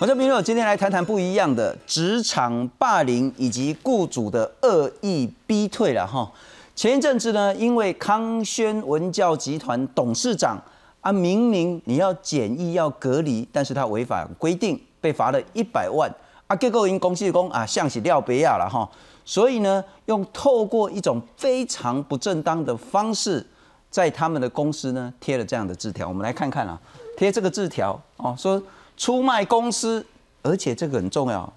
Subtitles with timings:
[0.00, 6.30] 我这朋友今天来谈谈不一样的职场霸凌以及雇主的恶意逼退了哈。
[6.76, 10.56] 前一阵子呢，因为康轩文教集团董事长
[11.00, 16.08] 啊，明明你要检疫要隔离，但是他违反规定，被罚了一百万
[16.46, 16.54] 啊。
[16.54, 18.88] 结果因公司公啊，像是廖别亚了哈，
[19.24, 23.44] 所以呢，用透过一种非常不正当的方式，
[23.90, 26.06] 在他们的公司呢贴了这样的字条。
[26.06, 26.80] 我们来看看啊，
[27.16, 28.62] 贴这个字条哦，说。
[28.98, 30.04] 出卖公司，
[30.42, 31.50] 而且这个很重要，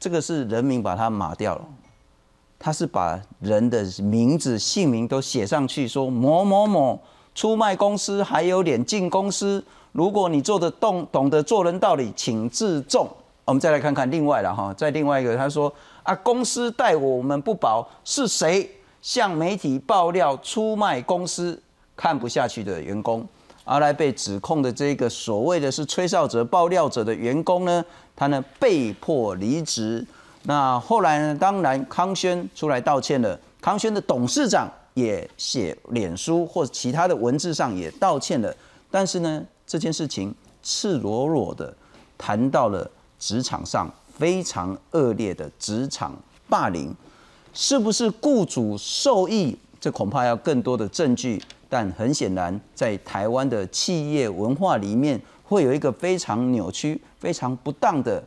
[0.00, 1.64] 这个是人民把他码掉了，
[2.58, 6.98] 他是把人的名字、姓名都写上去，说某某某
[7.34, 9.62] 出卖公司，还有脸进公司。
[9.92, 13.06] 如果你做的懂懂得做人道理，请自重。
[13.44, 15.72] 我们再来看看另外了哈，在另外一个他说
[16.02, 18.68] 啊，公司待我们不薄，是谁
[19.02, 21.60] 向媒体爆料出卖公司
[21.94, 23.26] 看不下去的员工？
[23.68, 27.84] 而来被指控的这个所谓的是吹哨者、爆料者的员工呢，
[28.16, 30.02] 他呢被迫离职。
[30.44, 38.50] 那后来呢，当然康轩出来道歉了，康轩的董事长也写脸书或其他的文字上也道歉了。
[38.90, 41.76] 但是呢，这件事情赤裸裸的
[42.16, 46.16] 谈到了职场上非常恶劣的职场
[46.48, 46.94] 霸凌，
[47.52, 49.54] 是不是雇主受益？
[49.78, 51.42] 这恐怕要更多的证据。
[51.68, 58.22] 但很显然，在台湾的企业文化里面，会有一个非常扭曲、非常不当的，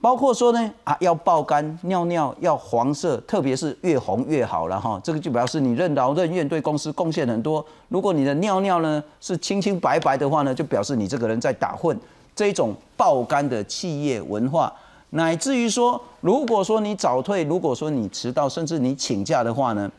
[0.00, 5.00] 包括说呢啊，要爆肝尿尿要黄色，特别是越红越好了哈。
[5.02, 7.64] 这个就表示你任劳任怨，对公司贡献很多。
[7.88, 11.98] 如果你的尿尿呢是清清白白的话呢，就表示你这个人在打混。
[12.36, 14.72] 这种爆肝的企业文化，
[15.10, 19.90] 乃至于说，如果说你早退，如果说你迟到，甚至你请假的话呢？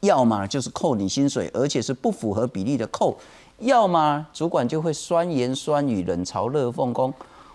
[0.00, 3.16] 要么就是扣你薪水，而且是不符合比例的扣；
[3.58, 7.12] 要么主管就会酸言酸语、冷嘲热讽，讲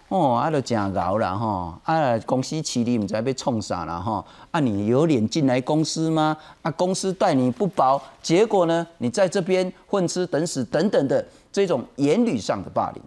[0.09, 6.37] 哦，啊，都真熬了哈，啊，公司起你唔知被冲啥了哈，啊，你有脸进来公司吗？
[6.61, 13.01] 啊，公司待你不薄，结果呢，你在这边混吃等死等等的这种言语上的霸凌，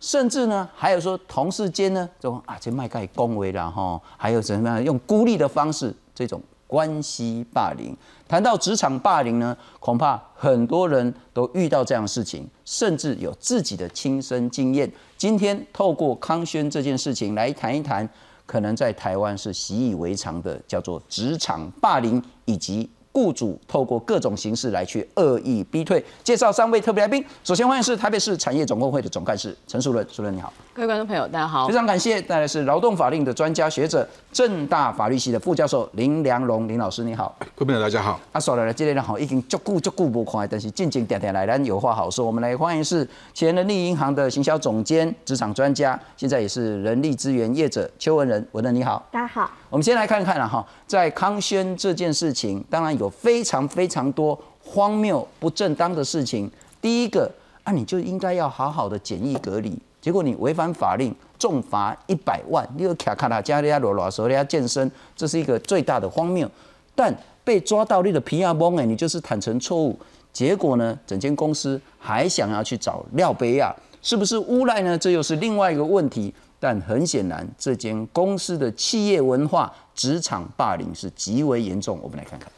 [0.00, 6.42] 甚至呢，还有说同事间呢，这种啊，这卖盖恭维了哈，还有怎么样用孤立的方式这种。
[6.74, 7.96] 关系霸凌，
[8.26, 14.92] 谈到职场霸凌呢，恐怕很多人都遇到这样的事情，甚至有自己的亲身经验。
[15.16, 18.08] 今天透过康轩这件事情来谈一谈，
[18.44, 22.90] 可能在台湾是习以为常的，叫做职场霸凌以及。
[23.14, 26.04] 雇主透过各种形式来去恶意逼退。
[26.24, 30.52] 介绍三位特别来宾，首先欢迎是台北市产业总工会的总干事陈淑伦，淑伦你好。
[30.74, 31.68] 各位观众朋友，大家好。
[31.68, 37.32] 非常感谢，带来是劳动法令的专家学者，正大法律系的副教授林良荣林老师，你好。
[37.54, 38.18] 各位朋友大家好。
[38.32, 42.26] 啊，说来了，今天好，已经足顾足顾不快，但是静静点点来，咱有话好说。
[42.26, 49.00] 我们来欢迎是前人力银行的行销总监、职场专家，现在也是人力资源业者邱文仁，文仁你好。
[49.12, 49.48] 大家好。
[49.70, 56.50] 我们先来看看了哈，在康轩这件事情，当然有有非常非常多荒谬不正当的事情。
[56.80, 57.30] 第一个
[57.62, 62.66] 啊，你就应该要好好的检疫隔离，结果你违反法令，重罚一百万。
[62.76, 66.50] 你又卡卡拉加利亚罗罗索利亚健身，这是一个最大的荒谬。
[66.94, 69.98] 但被抓到你的皮亚崩哎，你就是坦诚错误，
[70.32, 74.96] 结果呢，整间公司还想要去找廖贝亚，是不是诬赖呢？
[74.96, 76.32] 这又是另外一个问题。
[76.60, 81.98] 但很显然，这间公司的企业文化、职场霸凌是极为严重。
[82.02, 82.50] 我们来看看。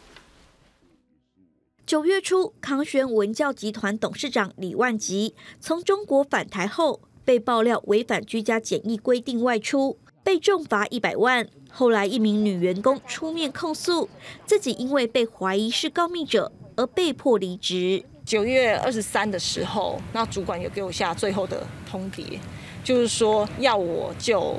[1.87, 11.47] 九月初，康轩文教集团董事长李万吉从中国返台后，被爆料违反居家检疫规定外出，被重罚一百万。
[11.71, 14.09] 后来，一名女员工出面控诉，
[14.45, 18.03] 自己因为被怀疑是告密者而被迫离职。
[18.25, 22.37] 九月二十三的时候，那主管有给我下最后的通牒。
[22.83, 24.57] 就是说，要我就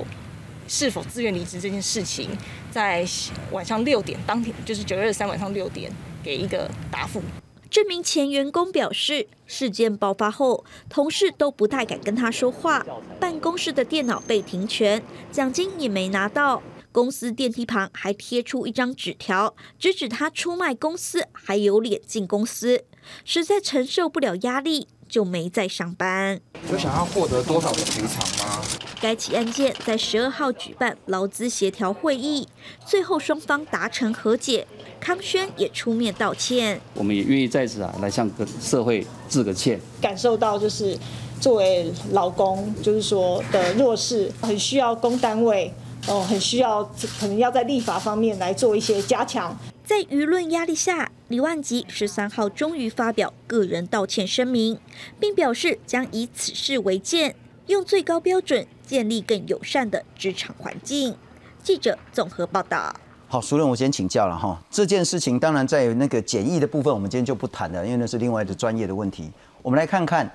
[0.69, 2.30] 是否自愿离职这件事情，
[2.72, 3.06] 在
[3.51, 5.92] 晚上六点当天，就是九月二十三晚上六点
[6.27, 7.21] 给一个答复。
[7.69, 12.85] 这名前员工表示，事件爆发后，同事都不太敢跟他说话，
[13.18, 15.01] 办公室的电脑被停权，
[15.31, 22.83] 奖金也没拿到，公司电梯旁还贴出一张纸条，直指他出卖公司，还有脸进公司，
[23.24, 24.89] 实在承受不了压力。
[25.07, 26.39] 就没再上班。
[26.71, 28.62] 有想要获得多少的赔偿吗？
[29.00, 32.48] 该起案件在十二号举办劳资协调会议，
[32.86, 34.65] 最后双方达成和解，
[35.00, 36.81] 康轩也出面道歉。
[36.95, 39.80] 我们也愿意在此啊，来向社会致个歉。
[40.01, 40.98] 感受到就是
[41.39, 45.71] 作为劳工，就是说的弱势，很需要公单位，
[46.07, 46.83] 哦，很需要
[47.19, 49.56] 可能要在立法方面来做一些加强。
[49.86, 54.79] 在舆论压力下，李万吉十三号终于发表个人道歉声明，
[55.19, 57.35] 并表示将以此事为鉴，
[57.65, 61.13] 用最高标准建立更友善的职场环境。
[61.62, 62.95] 记者综合报道。
[63.27, 64.57] 好，熟人，我先请教了哈。
[64.71, 69.29] 这件事情当然在那个简易的部分，我们今天就不谈了，因为那是另外的专业的问题。
[69.62, 70.31] 我们来看看，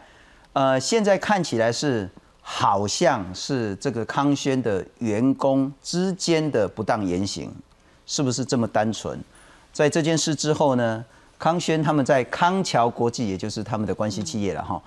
[0.53, 2.07] 呃，现在看起来是
[2.43, 7.51] 好像是这个康轩的员工之间的不当言行，
[8.05, 9.19] 是不是这么单纯？
[9.73, 11.05] 在这件事之后呢，
[11.39, 14.81] 康轩他们在康桥国际，也就是他们的关系企业了哈，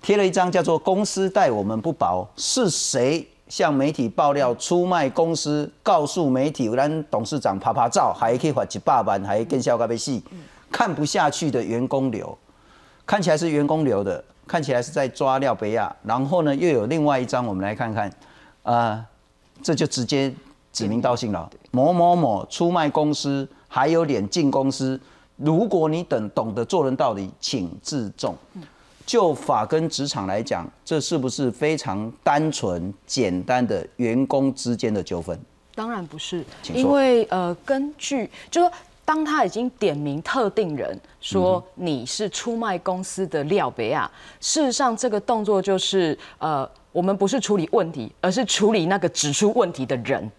[0.00, 3.28] 贴了一张叫做“公司待我们不薄”，是谁？
[3.48, 10.22] 向媒体爆料出卖公司，告诉媒体咱董事长拍拍照，还可以罚几百万，还更笑咖啡戏，
[10.70, 12.38] 看不下去的员工流，
[13.04, 18.10] 看起来是员工流的，看起来是在抓廖贝亚，然后呢又有另外一张，我们来看看，
[18.62, 19.04] 啊，
[19.62, 20.32] 这就直接
[20.72, 25.00] 指名道姓了，某某某出卖公司，还有脸进公司，
[25.36, 28.36] 如果你等懂得做人道理，请自重。
[29.06, 35.38] 就法跟职场来讲，这是不是非常单纯简单的员工之间的纠纷？
[35.74, 38.70] 当然不是，因为呃，根据就说，
[39.06, 44.08] 当他已经点名特定人说你是出卖公司的廖别亚，
[44.38, 50.30] 事实上这个动作就是呃，我们不是处理问题，而是处理那个指出问题的人。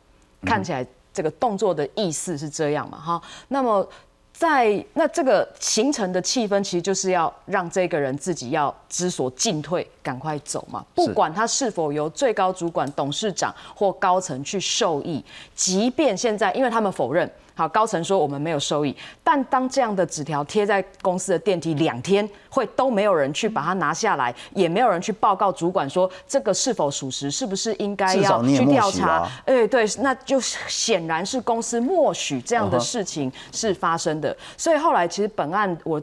[0.46, 2.98] 看起来这个动作的意思是这样嘛？
[3.00, 3.88] 哈，那么。
[4.36, 10.84] 在那这个形成的气氛，其实就是要让这个人自己要知所进退，赶快走嘛。
[10.96, 15.24] 不管他是否由最高主管、董事长或高层去受益，
[15.56, 17.32] 即便现在因为他们否认。
[17.56, 29.30] 好，高层说我们没有收益，但当这样的纸条贴在公司的电梯两天，会都没有人去把它拿下来，也没有人去报告主管说这个是否属实，是不是应该要去调查？
[29.46, 34.36] 哎，对，那就显然是公司默许这样的事情是发生的。
[34.58, 36.02] 所以后来其实本案我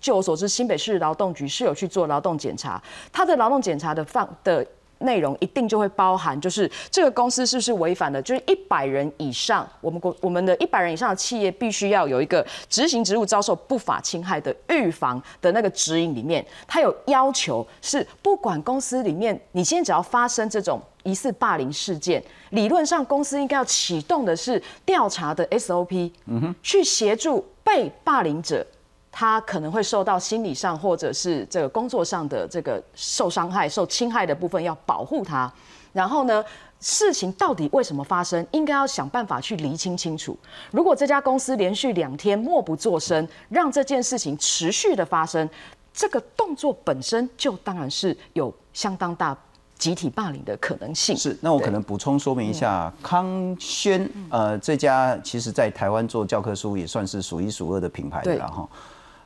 [0.00, 4.66] 据我所知，新北市劳动局是有去做劳动检查，他的劳动检查的放的。
[5.00, 8.22] 内容一定就会包含，就是这个公司是不是违反了？
[8.22, 28.66] 就是一百人以上，我们国我们的一百人以上的企业必须要有一个执行职务遭受不法侵害的预防的那个指引里面，它有要求是不管公司里面，你现在只要发生这种疑似霸凌事件，理论上公司应该要启动的是调查的 SOP，嗯哼，去协助被霸凌者。
[29.12, 35.52] 他可能会受到心理上或者是这个工作上的这个受伤害、受侵害的部分，要保护他。
[35.92, 36.44] 然后呢，
[36.78, 40.38] 事情到底为什么发生，应该要想办法去厘清清楚。
[40.70, 45.50] 如果这家公司连续两天默不作声，让这件事情持续的发生，
[45.92, 49.36] 这个动作本身就当然是有相当大
[49.76, 51.16] 集体霸凌的可能性。
[51.16, 58.68] 是，那我可能补充说明一下，康轩呃这家其实在台湾做教科书也算是数一数二的品牌的了哈。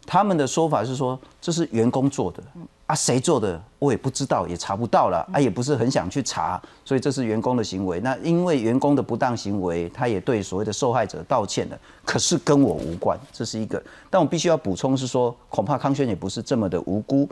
[0.06, 2.43] 他们的说法是说，这是员工做的
[2.87, 7.99] 啊，谁做的我也不知道，也查不到了啊，也不是很想去查，所以这是员工的行为。
[8.01, 13.83] 那因为员工的不当行为，他也对所谓的受害者道歉了，可是跟我无关，这是一个。
[14.11, 17.27] 但我必须要补充是说，恐怕康轩也不是这么的无辜，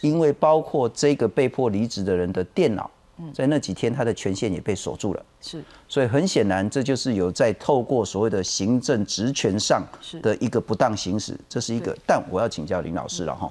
[0.00, 2.90] 因为包括这个被迫离职的人的电脑。
[3.32, 5.24] 在那几天，他的权限也被锁住了。
[5.40, 9.82] 是，所以很显然，这就是有在透过所谓的行政职权上
[10.22, 11.96] 的一个不当行使，这是一个。
[12.06, 13.50] 但我要请教林老师了哈，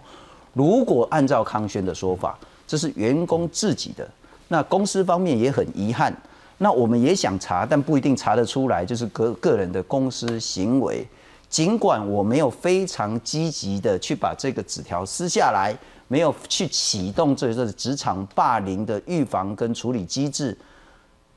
[0.53, 4.07] 如果按照康轩的说法，这是员工自己的，
[4.47, 6.15] 那公司方面也很遗憾，
[6.59, 11.07] 那我们也想查，但不一定查得出来，就是个个人的公司行为。
[11.47, 15.73] 尽管我没有非常积极的去把这个纸条撕下来。
[16.07, 20.57] 没有去启动这个职场霸凌的预防跟处理机制，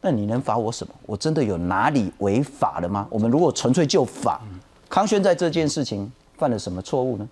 [0.00, 0.92] 那你能罚我什么？
[1.06, 3.06] 我真的有哪里违法了吗？
[3.10, 4.40] 我们如果纯粹就法，
[4.88, 7.28] 康轩在这件事情犯了什么错误呢？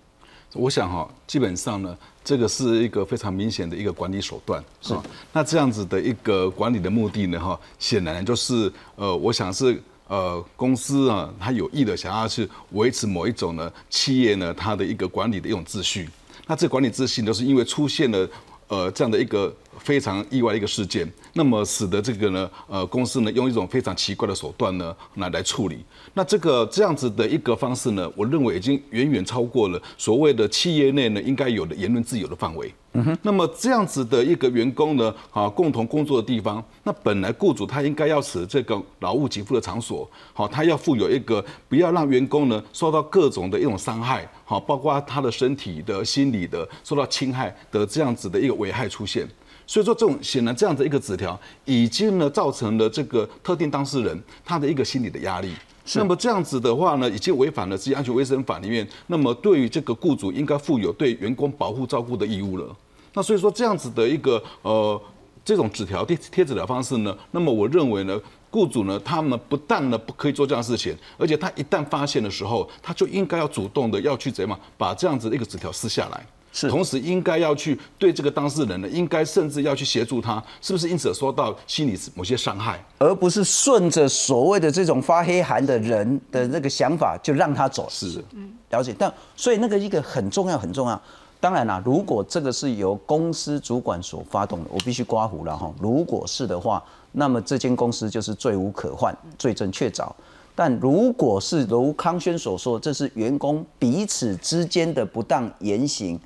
[0.53, 4.63] 我想哈，基本上呢，这个是一个非常明显的一个管理手段。
[4.81, 4.95] 是，
[5.31, 16.09] 那这样子的一个管理的目的呢，哈，显然就是呃，我想是呃，公司啊，他有意的想要去维持某一种呢企业呢它的一个管理的一种秩序。
[16.47, 18.29] 那这管理自信都是因为出现了，
[18.69, 25.79] 呃，这样的一个非常意外的一个事件，那么使得这个呢，呃，公司呢用一种非常奇怪的手段呢来来处理。
[26.13, 32.73] 那这个这样子的一个方式呢，我认为已经远远超过了所谓的企业内呢应该有的言论自由的范围。
[32.93, 49.27] 嗯哼那么这样子的一个员工呢，啊，共同工作的地方，那本来雇主他应该要使这个劳务给付的场所，好，他要负有一个不要让员工呢受到各种的一种伤害，好，包括他的身体的、心理的受到侵害的这样子的一个危害出现。
[49.67, 55.51] 所以说，这种显然这样的一个纸条，已经呢造成了这个特定当事人他的一个心理的压力。
[55.93, 62.75] 那么这样子的话呢，已经违反了《职业安全卫生法》里面，那么对于这个雇主应该负有对员工保护照顾的义务了。
[63.13, 65.01] 那所以说这样子的一个呃
[65.43, 68.19] 这种纸条贴贴纸的方式呢，那么我认为呢，
[68.49, 76.25] 雇主呢，他们不但呢不可以做这样的事情，而且他一旦发现的时候，他就应该要主动的要去怎么把这样子的一个纸条撕下来。
[76.59, 82.83] 是同时应该要去对这个当事人呢，应该甚至要去协助他，是不是因此而受到心理某些伤害？
[82.97, 87.87] 而不是顺着所谓的这种发黑函的人的那个想法就让他走。
[87.89, 88.95] 是嗯，了解。
[88.97, 90.99] 但所以那个一个很重要很重要。
[91.39, 95.71] 当然啦，如果这个是由公司主管所发动的，我必须刮胡了哈。
[95.79, 100.11] 如果是的话，那么这间公司就是罪无可犯，罪证确凿。
[100.55, 106.19] 但如果是如康轩所说，这是员工彼此之间的不当言行，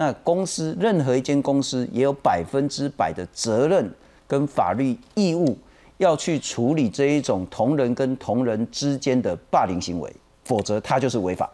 [0.00, 3.92] 那公司任何一间公司也有百分之百的责任
[4.28, 5.58] 跟法律义务
[5.96, 10.08] 要去处理这一种同仁跟同仁之间的霸凌行为，
[10.44, 11.50] 否则它就是违法。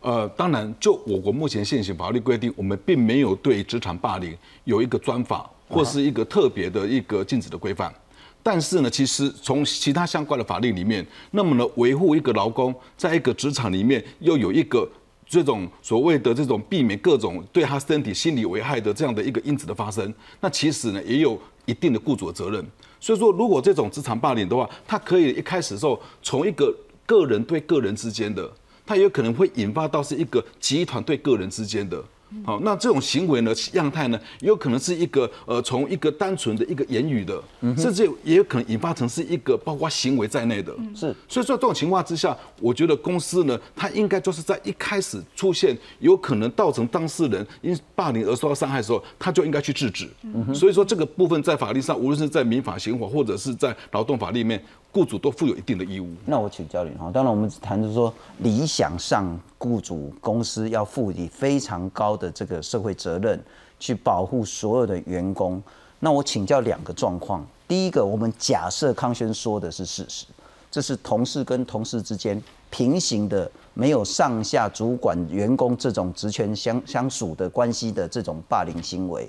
[0.00, 7.94] 呃，当然，就我国目前现行法律规定，我们并没有对职场霸凌有一个专法或是一个特别的一个禁止的规范。
[8.42, 14.88] 但是呢，其实从其他相关的法律里面，那么呢，维护一个劳工在一个职场里面又有一个
[15.28, 22.64] 这种所谓的这种避免各种对他身体心理危害的这样的一个因子的发生，那其实呢也有一定的雇主的责任。
[23.00, 28.50] 所以说，如果这种职场霸凌的话，他可以一开始的时候从一个个人对个人之间的，
[28.86, 32.02] 他也有可能会引发到是一个集团对个人之间的。
[32.44, 37.42] 好，那这种行为呢，样态呢，也有可能是一个呃，从一个单纯的一个言语的，
[37.76, 40.74] 甚至也有可能引发成是一个包括行为在内的。
[40.94, 50.08] 是，所以说这种情况之下，我觉得公司呢，它应该就是在一开始出现有可能造成当事人因霸凌而受到伤害的时候，它就应该去制止。
[50.54, 54.62] 所以说这个部分在法律上，无论是在民法、刑法或者是在劳动法里面，
[54.96, 56.08] 雇主都负有一定的义务。
[56.24, 63.38] 那我请教你哈，当然我们谈的说理想上，雇主公司要负起非常高的这个社会责任，
[63.78, 65.62] 去保护所有的员工。
[66.00, 70.24] 那我请教两个状况，第一个，我们假设康轩说的是事实，
[70.70, 79.28] 这是同事跟同事之间平行的，没有上下主管员工这种职权相相属的关系的这种霸凌行为，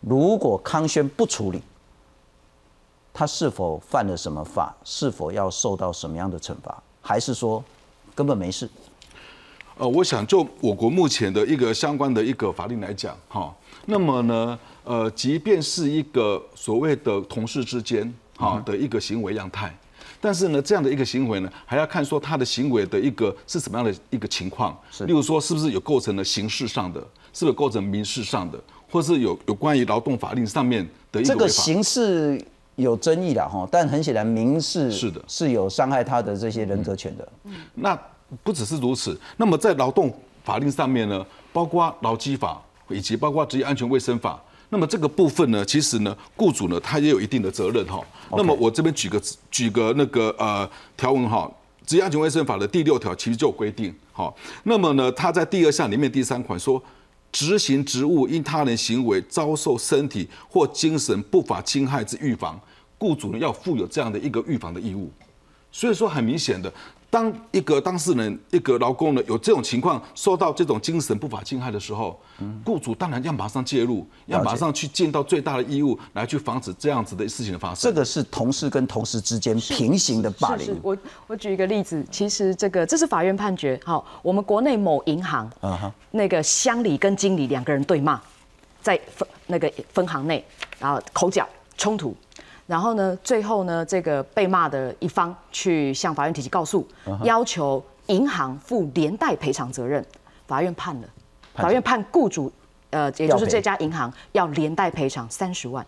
[0.00, 1.60] 如果康轩不处理，
[3.20, 4.74] 他是否犯了什么法？
[4.82, 6.82] 是否要受到什么样的惩罚？
[7.02, 7.62] 还是说
[8.14, 8.66] 根本没事？
[9.76, 19.78] 呃，我想就我国目前的一个相关的一个法令来讲，哈，那么呢，呃，即便是一个所谓的同事之间，哈的一个行为样态，
[20.18, 26.98] 但是呢，这样的一个行为呢，还要看说他的行为的一个是什么样的一个情况，是例如说是不是有构成了刑事上的，
[27.34, 28.58] 是不是构成民事上的，
[28.90, 32.42] 或是有有关于劳动法令上面的一个这个刑事
[32.80, 37.28] 有争议的哈，但很显然民事是的是有伤害他的这些人格权的。
[37.44, 37.98] 嗯那
[38.44, 40.12] 不只是如此，那么在劳动
[40.44, 48.00] 法令上面呢，包括劳基法以及包括职业安全卫生法，那么这个部分呢，其实呢，雇主呢他也有一定的责任哈。
[48.30, 49.20] 那么我这边举个
[49.50, 51.50] 举个那个呃条文哈，
[51.84, 54.32] 职业安全卫生法的第六条其实就有规定哈。
[54.62, 56.80] 那么呢，他在第二项里面第三款说，
[57.32, 62.60] 执行职务因他人行为遭受身体或精神不法侵害之预防，
[63.00, 65.10] 雇主呢要负有这样的一个预防的义务。
[65.72, 66.72] 所以说，很明显的，
[67.08, 72.20] 当一个当事人、一个劳工呢有这种情况，受到这种精神不法侵害的时候，
[72.64, 77.88] 雇主当然要马上介入，要马上去尽到最大的义务，来去防止这样子的事情的发生。
[77.88, 80.66] 这个是同事跟同事之间平行的霸凌。
[80.66, 83.80] 是是我我举一个例子，其实这个这是法院判决。
[83.84, 88.20] 好，我们国内某银行，啊哈，那个乡里跟经理两个人对骂，
[88.82, 90.44] 在分那个分行内，
[90.80, 92.16] 然后口角冲突，
[92.70, 96.86] 然后呢，最后呢，这个被骂的一方去向法院提起告诉，
[97.24, 100.06] 要求银行负连带赔偿责任，
[100.46, 101.08] 法院判了，
[101.56, 102.52] 法院判雇主，
[102.90, 105.84] 呃，也就是这家银行要连带赔偿三十万。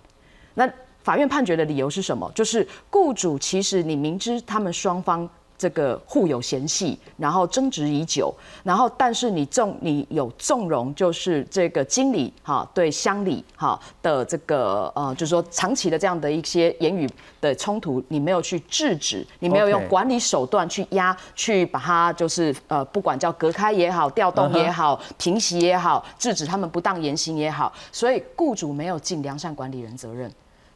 [0.54, 0.68] 那
[1.04, 2.28] 法院判决的理由是什么？
[2.34, 5.30] 就是雇主其实你明知他们双方
[5.62, 17.08] 这个互有嫌隙，然后争执已久，然后但是你纵你有纵容，就是这个经理哈对乡里哈的这个呃，就是说长期的这样的一些言语
[17.40, 30.28] 的冲突，你没有去制止，你没有用管理手段去压，去把它就是呃，不管叫隔开也好，调动也好，平息也好，制止他们不当言行也好，所以雇主没有尽良善管理人责任。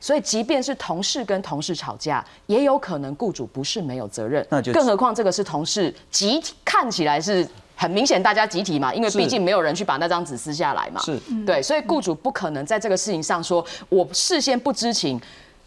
[0.06, 4.46] 所以，即便是同事跟同事吵架，也有可能雇主不是没有责任。
[4.48, 7.44] 那就更何况这个是同事集体，看起来是
[7.75, 11.00] 很明显大家集体嘛，因为毕竟没有人去把那张纸撕下来嘛。
[11.00, 15.20] 是对，所以雇主不可能在这个事情上说，我事先不知情，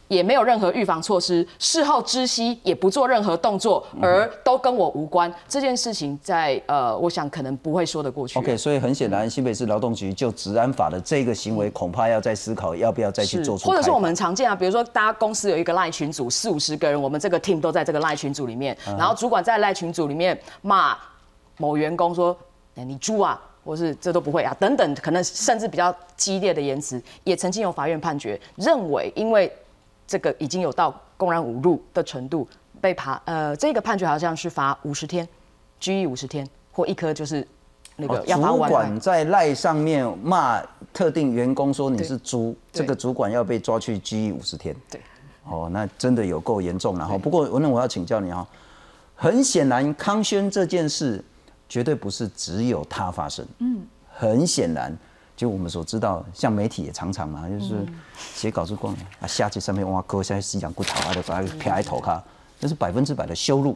[0.10, 8.38] 也没有任何预防措施，事后知悉也不做任何动作，而都跟我无关，这件事情在呃，我想可能不会说得过去。
[8.38, 20.98] OK，所以很显然，新北市劳动局就治安法的这个行为，恐怕要再思考要不要再去做出，或者是我们常见啊，比如说大家公司有一个赖群组，四五十个人，我们这个 team 都在这个赖群组里面，嗯然后主管在赖群组里面骂
[21.58, 22.36] 某员工说
[22.75, 29.51] ：“哎，你猪啊！”或是这都不会啊，等等，可能甚至比较激烈的言辞，也曾经有法院判决认为，因为
[30.10, 32.48] 这个已经有到公然侮辱的程度，
[32.82, 35.28] 被罚呃，这个判决好像是罚五十天，
[35.80, 37.48] 拘役五十天，或一颗就是
[37.96, 38.58] 那个哦要罚主。
[38.58, 40.60] 管在赖上面骂
[40.92, 44.75] 特定员工说你是猪，这个主管要被抓去拘役五十天。
[44.89, 45.00] 对，
[45.44, 47.16] 哦，那真的有够严重了哈。
[47.16, 48.48] 不过那我要请教你哈，
[49.13, 51.24] 很显然康轩这件事
[51.68, 53.46] 绝对不是只有他发生。
[53.60, 54.92] 嗯，很显然。
[55.39, 57.74] 就我们所知道，像媒体也常常嘛，就是
[58.36, 62.22] 写稿子光啊，下去上面挖沟下西洋骨头啊，就把它撇在头卡，
[62.60, 63.74] 那是百分之百的羞辱。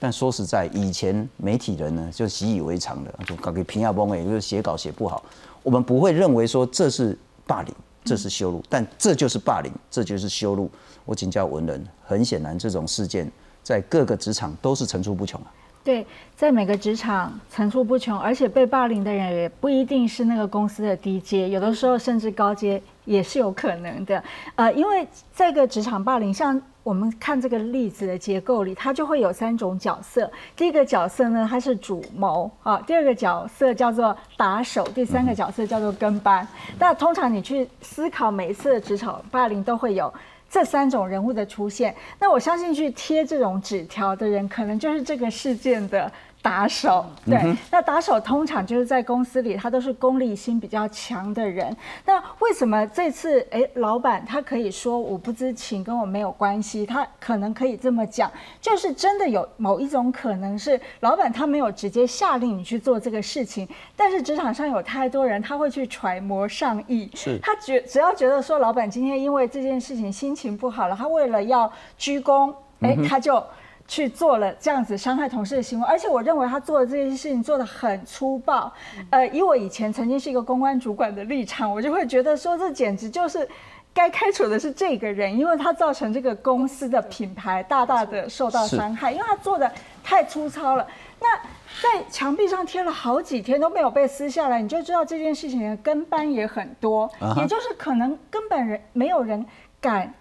[0.00, 5.22] 但说实在，以前媒体人呢就习以为常的，就搞个平亚崩哎，就是写稿写不好，
[5.62, 7.72] 我们不会认为说这是霸凌，
[8.04, 10.68] 这是羞辱，但这就是霸凌，这就是羞辱。
[11.04, 13.30] 我请教文人，很显然这种事件
[13.62, 15.46] 在各个职场都是层出不穷啊。
[15.88, 24.22] 对，在每个职场层出不穷，而且被霸凌的人也不一定是那个公司的低阶，有的时候甚至高阶也是有可能的。
[24.56, 30.30] 呃，因为这个职场霸凌，像我们看这个例子的结构里，它就会有三种角色。
[30.54, 36.46] 第一个角色呢，它是主谋啊；第二个角色叫做打手；第三个角色叫做跟班。
[36.78, 40.12] 那通常你去思考每一次的职场霸凌，都会有。
[40.50, 46.10] 这三种人物的出现，那我相信去贴这种纸条的人，可能就是这个事件的
[46.48, 47.04] 打手。
[47.26, 51.76] 对，那打手通常就是在公司里，他都是功利心比较强的人。
[52.06, 56.86] 那为什么这次，哎，老板他可以说我不知情，跟我没有关系？
[56.86, 58.30] 他可能可以这么讲，
[58.60, 67.10] 就是真的有某一种可能是，老板他没有直接下令你去做这个事情，但是职场上有太多人，他会去揣摩上意。
[67.14, 73.42] 是他觉只要觉得说，老板今天因为这件事情心情不好了，他为了要鞠躬，哎、他就
[73.88, 78.72] 去做了这样子伤害同事的行为，而且我认为他做的这件事情做的很粗暴。
[79.10, 83.48] 呃，以我以前曾经是一个公关主管的立场，我就会觉得说，这简直就是。
[83.94, 89.68] 该开除的是这个人，因为他造成这个公司的品牌大大的受到伤害，因为他做的
[90.04, 90.86] 太粗糙了。
[91.18, 91.36] 那
[91.82, 99.44] 在墙壁上贴了好几天都没有被撕下来，你就知道这件事情的跟班也很多，也就是可能根本人没有人
[99.80, 100.14] 敢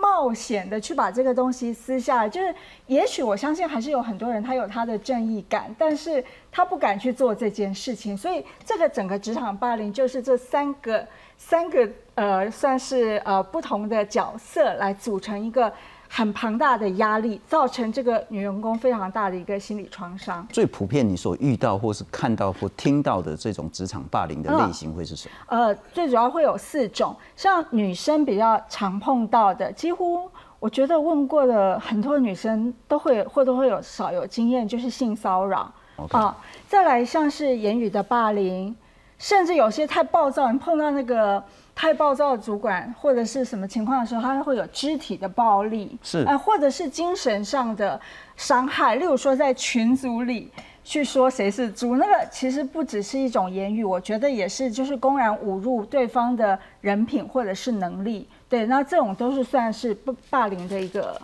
[0.00, 2.28] 冒险的去把这个东西撕下来。
[2.28, 2.54] 就是
[2.86, 8.16] 也许我相信还是有很多人他有他的正义感，但是他不敢去做这件事情。
[8.16, 11.06] 所以这个整个职场霸凌就是这三个
[11.36, 15.72] 三个呃算是呃不同的角色来组成一个。
[16.16, 20.46] 很庞大的压力，造成这个女员工非常大的一个心理创伤。
[20.50, 25.34] 最普遍你所遇到或是看到或听到的这种职场霸凌的类型会是什么？
[25.48, 30.26] 呃，最主要会有四种，像女生比较常碰到的，几乎
[30.58, 35.70] 我觉得问过的很多女生都会或多或有少有经验，就是性骚扰
[36.12, 36.34] 啊。
[36.66, 38.74] 再来像是言语的霸凌，
[39.18, 41.44] 甚至有些太暴躁，你碰到那个。
[41.76, 46.24] 太暴躁的主管或者是什么情况的时候，他会有肢体的暴力，是。
[46.26, 48.00] 呃，或者是精神上的
[48.34, 50.50] 伤害，例如说在群组里
[50.82, 61.20] 去说谁是猪，那个其实不只是一种言语，我觉得也是就是公然侮辱对方的人品或者是能力，对，那这种都是算是霸霸凌的一个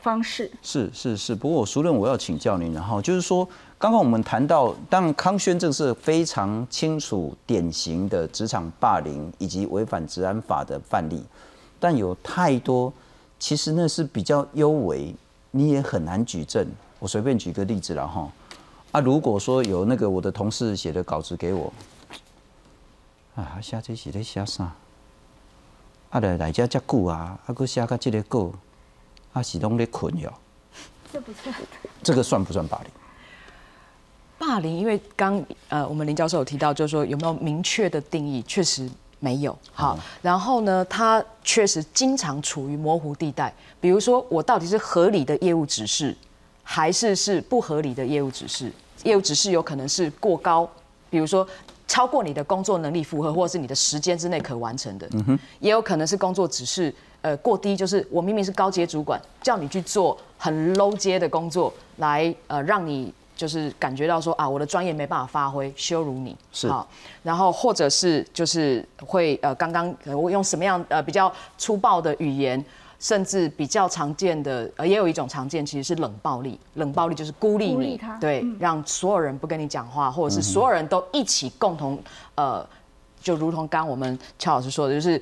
[0.00, 0.50] 方式。
[0.60, 3.48] 是是是，不过我熟人我要请教您，然后就是说，
[3.84, 11.22] 刚刚我们谈到，当然康宣正是非常清楚典型的职场霸凌以及违反治安法的范例，
[11.78, 12.90] 但有太多
[13.38, 15.14] 其实那是比较优微，
[15.50, 16.66] 你也很难举证。
[16.98, 18.32] 我随便举个例子了哈，
[18.92, 21.70] 啊，如果说有那个我的同事写的稿子给我，
[23.34, 24.72] 啊，写这是在写啥？
[26.08, 28.50] 啊，来来遮遮久啊，啊，佮写到这个稿，
[29.34, 30.32] 啊是拢咧困哟。
[31.12, 31.54] 这不算。
[32.02, 32.90] 这个算不算霸凌？
[34.46, 39.56] 霸凌，因为刚呃，我们林教授有提到，就是说有没有明确的定义，确实没有。
[39.72, 43.52] 好，然后呢，他确实经常处于模糊地带。
[43.80, 46.14] 比如说，我到底是合理的业务指示，
[46.62, 48.70] 还是是不合理的业务指示？
[49.02, 50.68] 业务指示有可能是过高，
[51.08, 51.46] 比如说
[51.88, 55.08] 超过你的工作能力负荷，或者是你的时间之内可完成的。
[55.60, 66.88] 也有可能是工作指示呃过低，就是我明明是高阶主管，叫你去做很 low 阶的工作，来呃让你就是感觉到说啊我的专业没办法发挥，羞辱你是好，
[67.22, 72.64] 然后或者是就是会呃刚刚我用什么样呃比较粗暴的语言。
[73.00, 76.58] 甚至比较常见的，呃，也有一种常见其实是冷暴力。
[76.74, 81.98] 冷暴力就是孤立你，对，嗯让所有人不跟你讲话，或者是所有人都一起共同，
[82.34, 82.66] 呃，
[83.20, 85.20] 就如同刚刚我们乔老师说的，就是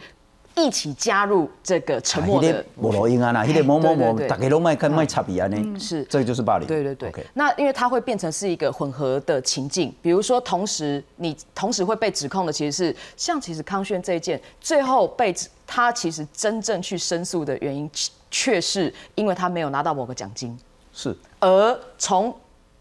[0.55, 6.05] 一起加入这个沉默的啊那个无录音啊啦，那个某某某，大家都卖跟卖差别呢，是。
[6.05, 6.67] 这个就是霸凌。
[6.67, 7.13] 对对对。
[7.35, 17.91] 那因为它会变成是一个混合的情境，比如说同时你同时会被指控的其实是像其实康轩这一件，最后被指他其实真正去申诉的原因，
[18.31, 20.57] 却是因为他没有拿到某个奖金，
[20.93, 21.17] 是。
[21.41, 22.35] 而从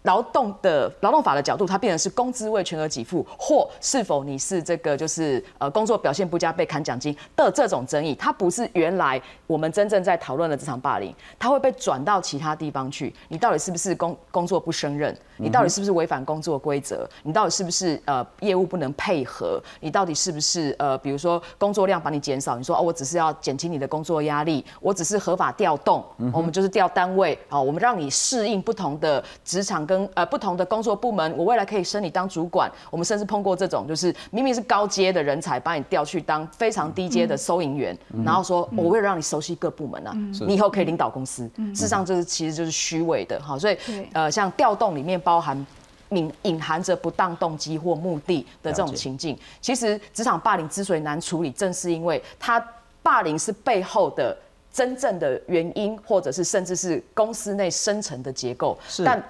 [0.03, 13.13] 劳动的劳动法的角度，它变成是工资未全额给付，或是否你是这个就是呃工作表现不佳被砍奖金的这种争议，它不是原来我们真正在讨论的这场霸凌，它会被转到其他地方去。
[13.27, 15.15] 你到底是不是工工作不胜任？
[15.37, 17.07] 你到底是不是违反工作规则？
[17.23, 19.61] 你到底是不是呃业务不能配合？
[19.79, 22.57] 你到底是不是呃比如说工作量把你减少？
[22.57, 32.71] 你说哦我只是要减轻你的工作压力，我只是合法调动，我们就是调单位啊，我们让你适应不同的职场跟呃不同的工作部门，我未来可以升你当主管。
[32.89, 40.13] 我们甚至碰过这种，就是明明是高阶的人才，把你调去当非常低阶的收银员，然后说我为了让你熟悉各部门啊，
[40.47, 41.49] 你以后可以领导公司。
[41.75, 43.37] 事实上这是其实就是虚伪的。
[43.41, 43.77] 哈，所以
[44.13, 45.65] 呃像调动里面包含。
[46.11, 52.61] 隐隐含着不当动机或目的的这种情境，其实职场霸凌之所以难处理，正是因为它
[53.01, 54.37] 霸凌是背后的
[54.73, 59.05] 真正的原因，或者是甚至是公司内深层的结构，是。
[59.05, 59.23] 但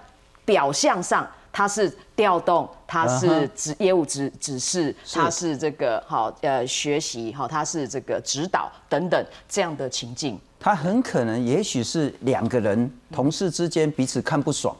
[0.51, 10.37] 表象上它是调动，它是指业务指指示，它是这个好呃学习好，它是这个指导等等这样的情境。
[10.59, 14.75] 他很可能也许是两个人同事之间彼此看不爽，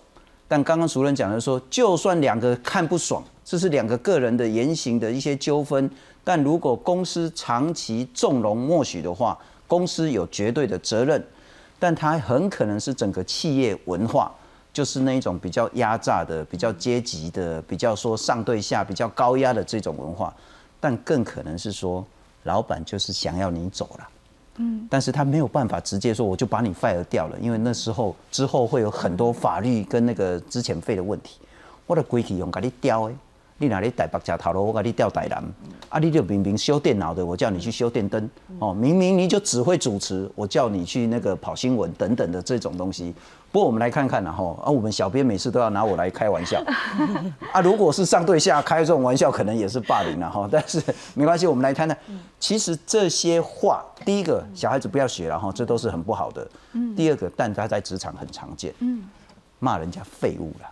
[0.45, 5.89] 但刚刚熟人讲的说，就算两个看不爽，这是两个个人的言行的一些纠纷，
[6.23, 11.25] 但如果公司长期纵容默许的话，公司有绝对的责任，
[11.79, 14.31] 但它很可能是整个企业文化。
[14.73, 20.34] 就是那一种比较压榨的、比较阶级的、比较说上对下、比较高压的这种文化，
[20.79, 22.05] 但更可能是说，
[22.43, 24.10] 老板就是想要你走了，
[24.57, 24.88] 嗯。
[24.89, 31.39] 但是他没有办法直接说我就把你 fire 掉了，因为那时候之后会有很多法律跟那个之前费的问题。
[31.86, 33.15] 我的规矩用给你调的，
[33.62, 35.38] 你哪里台北吃头路，我给你调台南，
[35.88, 43.13] 啊，你就明明修电脑的，我叫你去修电灯，哦，明明你就只会主持，我叫你去那个跑新闻等等的这种东西。
[43.52, 46.60] 不过我们来看看然后啊，我们小编每次都要拿我来开玩笑
[47.54, 50.47] 啊，如果是上对下开这种玩笑，可能也是霸凌了哈。
[50.52, 50.82] 但是
[51.13, 51.95] 没关系，我们来谈谈，
[52.39, 56.47] 其实这些话，第一个小孩子不要学了哈，这都是很不好的。
[56.95, 58.74] 第二个，但他在职场很常见，
[59.60, 60.67] 骂人家废物了。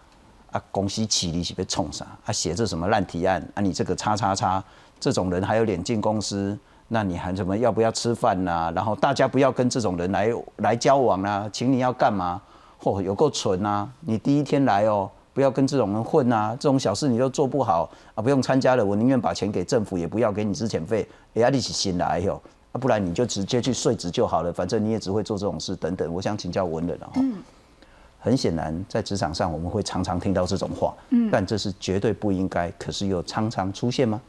[0.51, 2.05] 啊，公司起你是被冲啥？
[2.25, 3.41] 啊，写这什么烂提案？
[3.55, 4.63] 啊，你这个叉叉叉，
[4.99, 6.57] 这种人还有脸进公司？
[6.91, 12.41] 那你还什么要不要吃饭呐、然后大家不要跟这种人来来交往啊，请你要干嘛？
[12.81, 13.87] 嚯、有够蠢啊！
[13.99, 22.41] 你第一天来哦，不要跟这种人混啊，这种小事你都做不好啊，不用参加了，我宁愿把钱给政府，也不要给你资遣费，也要一起新来哟。
[22.71, 26.11] 啊，不然你就直接去税职就好了，反正你也只会做这种事等等。
[26.11, 27.21] 我想请教文人了哈。
[28.19, 34.21] 很显然，在职场上我们会常常听到这种话，嗯但这是绝对不应该，可是又常常出现吗？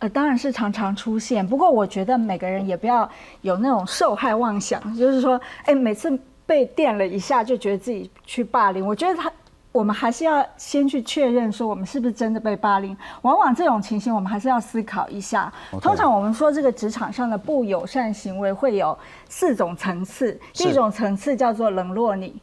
[0.00, 1.46] 呃，当然是常常出现。
[1.46, 3.08] 不过我觉得每个人也不要
[3.42, 8.84] 有那种受害妄想，就是说，哎，每次被电了一下就觉得自己去霸凌。
[8.84, 9.32] 我觉得他，
[9.70, 12.94] 我们还是要先去确认说我们是不是真的被霸凌。
[13.22, 15.50] 往往这种情形，我们还是要思考一下。
[15.80, 18.98] 通常我们说这个职场上的不友善行为会有
[19.28, 22.34] 四种层次，第一种层次叫做冷落你，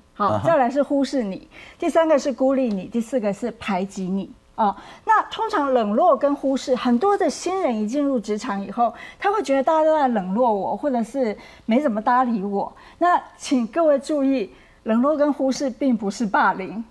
[0.44, 1.48] 再来是忽视你，
[1.80, 4.32] 第三个是孤立你，第四个是排挤你。
[4.56, 12.72] 哦，那通常冷落跟忽视，很多的新人一进入职场以后，他会觉得大家都在冷落我，或者是没怎么搭理我。
[13.00, 14.54] 那请各位注意，
[14.84, 16.84] 冷落跟忽视并不是霸凌，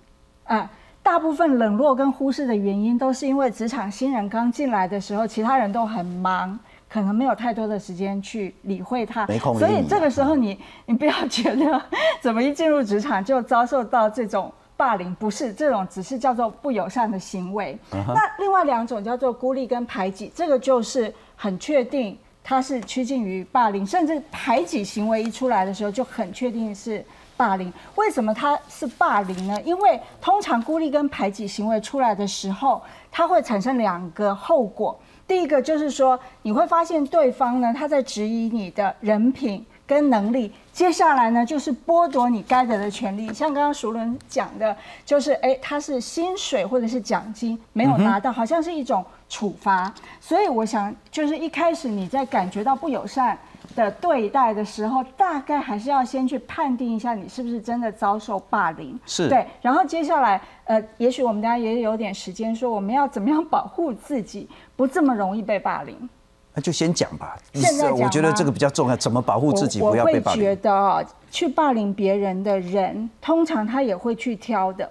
[0.44, 0.68] 啊、
[1.00, 6.58] 大部分冷落跟忽视的原因都是因为职场新人刚进来的时候，其他人都很忙。
[6.92, 11.80] 可能没有太多的时间去理会他，没空所以这个时候你你不要觉得
[12.20, 17.78] 怎么一进入职场就遭受到这种霸凌，不是这种，只是叫做不友善的行为。
[17.92, 27.04] 那另外两种叫做孤立跟排挤，这个就是很确定它是趋近于霸凌，甚至排挤行为一出来的时候就很确定是
[27.36, 27.72] 霸凌。
[27.94, 29.56] 为什么它是霸凌呢？
[29.62, 34.98] 因为通常孤立跟排挤行为出来的时候，它会产生两个后果。
[35.30, 40.52] 第一个就是说，你会发现对方呢，他在质疑你的人品跟能力。
[40.72, 43.32] 接下来呢，就是剥夺你该得的权利。
[43.32, 49.94] 像刚刚熟伦讲的，就是哎，他是薪水或者是奖金没有拿到，好像是一种处罚。
[50.20, 53.38] 所以我想，就是一开始你在感觉到不友善。
[53.76, 58.98] 的对待的时候，大概还是要先去判定一下你是不是真的遭受霸凌。
[59.06, 64.48] 是对，然后接下来，呃，也许我们大家也有点时间，说我们要怎么样保护自己，
[64.80, 66.08] 不这么容易被霸凌。
[66.54, 67.36] 那就先讲吧。
[67.52, 70.62] 现在我觉得这个比较重要，怎么保护自己不要被霸凌我会觉？
[70.62, 74.90] 得哦，去霸凌别人的人，通常他也会去挑的，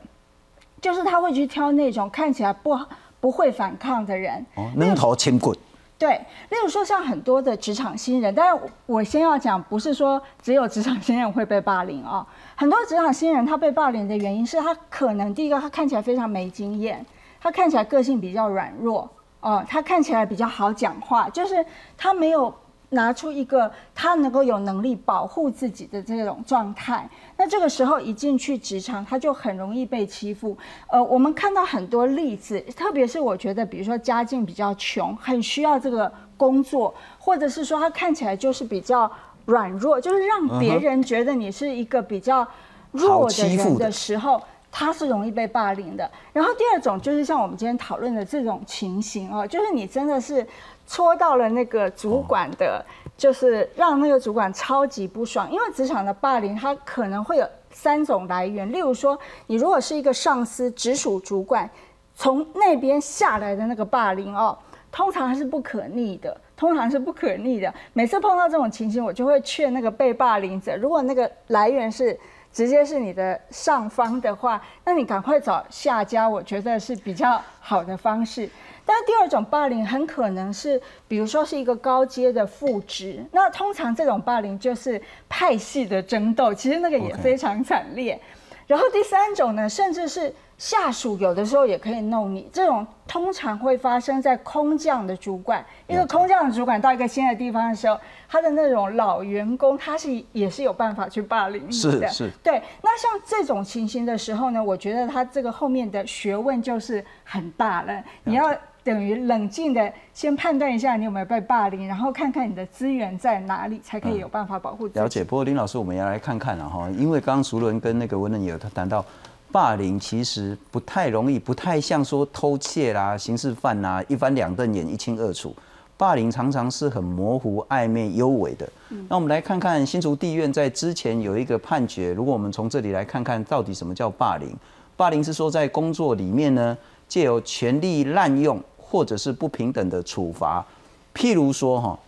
[0.79, 2.79] 就是他会去挑那种看起来不
[3.19, 4.45] 不会反抗的人。
[4.57, 5.57] 哦，扔头轻棍。
[5.97, 12.23] 对，例如说像很多的职场新人，但是我我先要讲，不是说只有职场新人会被霸凌哦，
[12.55, 17.03] 很多职场新人他被霸凌的原因是他可能第一个他看起来非常没经验，
[17.41, 19.09] 他看起来个性比较软弱
[19.41, 21.65] 哦，他看起来比较好讲话，就是
[21.97, 22.53] 他没有
[22.89, 27.09] 拿出一个他能够有能力保护自己的这种状态。
[27.37, 30.57] 那这个时候一进去职场，他就很容易被欺负。
[30.87, 39.09] 呃，我们看到很多例子，特别是我觉得，比如说家境比较穷，很需要这个工作，或者是说他看起来就是比较
[39.45, 42.45] 软弱，就是让别人觉得你是一个比较
[42.91, 44.41] 弱好的人的时候。
[44.71, 46.09] 他是容易被霸凌的。
[46.33, 50.45] 然后第二种就是像我们今天讨论的这种情形哦，就是你真的是
[50.87, 52.83] 戳到了那个主管的，
[53.17, 55.51] 就是让那个主管超级不爽。
[55.51, 58.71] 因为职场的霸凌，它可能会有三种来源。
[58.71, 61.69] 例如说，你如果是一个上司，直属主管，
[62.15, 64.57] 从那边下来的那个霸凌哦，
[64.91, 66.35] 通常是不可逆的。
[66.55, 67.73] 通常是不可逆的。
[67.93, 72.19] 每次碰到这种情形，我就会劝那个被霸凌者，如果那个来源是
[72.51, 78.49] 直接是你的上方的话，那你赶快找下家，我觉得是比较好的方式。
[78.85, 88.19] 但第二种霸凌很可能是，比如说是一个高阶的副职，那通常这种霸凌就是派系的争斗，其实那个也非常惨烈。
[88.65, 95.65] 然后第三种呢，甚至是下属有的时候也可以弄你，这种通常会发生在空降的主管。
[95.87, 101.71] 一个空降的主管到一个新的地方的时候，他的那种老员工，他是也是有办法去霸凌你的。
[101.71, 102.61] 是是对。
[102.83, 108.03] 那像这种情形的时候呢，我觉得他这个后面的学问就是很大了。
[108.25, 114.99] 你要等于冷静的先判断一下你有没有被霸凌，然后看看你的资源在哪里，才可以有办法保护自己。
[114.99, 119.05] 了解，不过林老师，我们也来看看了哈，因为刚刚熟伦跟那个文人也有谈到，
[119.51, 125.55] 霸凌其实不太容易，不太像说偷窃啦、刑事犯啦，一翻两瞪眼一清二楚。
[125.97, 128.69] 霸凌常常是很模糊、暧昧、幽微的。
[129.09, 134.55] 那我们来看看新竹地院在之前有一个判决，如果我们从这里来看看到底什么叫霸凌？
[134.95, 140.65] 霸凌是说在工作里面呢，借由权力滥用或者是不平等的处罚，
[141.13, 141.99] 譬如说哈，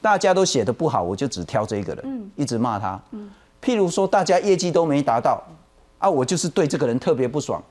[0.00, 2.98] 大家都写的不好，我就只挑这个人，一直骂他。
[3.62, 5.42] 譬如说大家业绩都没达到，
[6.04, 7.62] 啊，我就是对这个人特别不爽。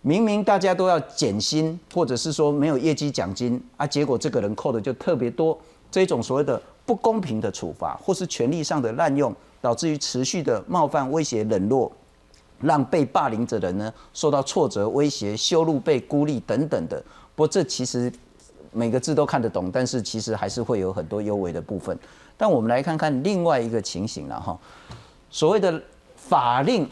[0.00, 5.58] 明明大家都要减薪，或者是说没有业绩奖金啊，结果这个人扣的就特别多，
[5.90, 11.92] 这种所谓的不公平的处罚，或是权力上的滥用，导致于持续的冒犯、威胁、冷落，
[12.62, 16.98] 让被霸凌者的人呢受到挫折、威胁、羞辱、被孤立等等的。
[17.34, 18.10] 不过这其实
[18.72, 21.98] 每个字都看得懂，但是其实还是会有很多幽微的部分。
[22.38, 24.58] 但我们来看看另外一个情形了哈，
[25.28, 25.82] 所谓的
[26.14, 26.88] 法令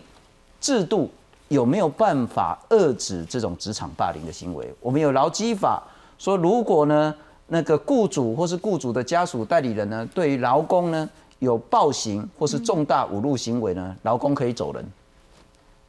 [0.65, 1.11] 制度
[1.49, 4.75] 有没有办法遏制这种职场霸凌的行为？
[4.81, 5.83] 我们有劳基法
[6.19, 7.15] 说，如果呢
[7.49, 11.07] 那个雇主或是雇主的家属代理人呢，对于劳工呢
[11.39, 14.83] 有暴行或是重大侮辱行为呢，劳工可以走人。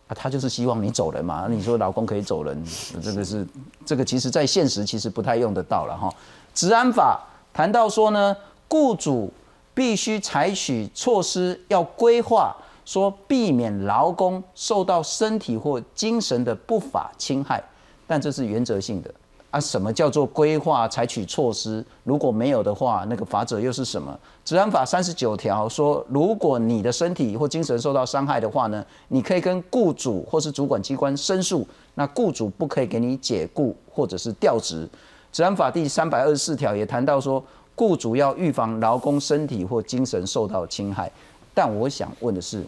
[0.07, 1.47] 啊，他就是希望你走人嘛。
[1.49, 2.61] 你说劳工可以走人，
[3.01, 3.47] 这个是
[3.85, 6.13] 这个其实在现实其实不太用得到了哈。
[6.53, 8.35] 治安法谈到说呢，
[8.67, 9.31] 雇主
[9.73, 12.53] 必须采取措施，要规划
[12.85, 17.61] 说避免劳工受到身体或精神的不法侵害，
[18.07, 19.11] 但这是原则性的。
[19.51, 21.83] 啊，什么叫做规划采取措施？
[22.03, 24.19] 如果没有的话，那个法则又是什么？
[24.43, 34.85] 治安法三十九条说，如果你的身体或精神受到伤害的话呢，你可以跟雇主或是主管机关申诉，那雇主不可以给你解雇或者是调职。
[35.31, 37.41] 治安法第三百二十四条也谈到说，
[37.75, 41.09] 雇主要预防劳工身体或精神受到侵害。
[41.55, 42.63] 但我想问的是，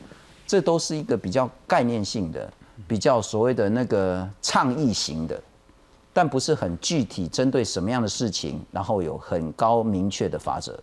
[0.48, 2.52] 这都是一个比较概念性的、
[2.88, 5.40] 比较所谓的那个倡议型的。
[6.14, 10.76] 但不是很具体针对什么样的事情，然后有很高明确的法则，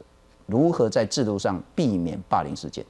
[0.47, 2.87] 如何在制度上避免霸凌事件？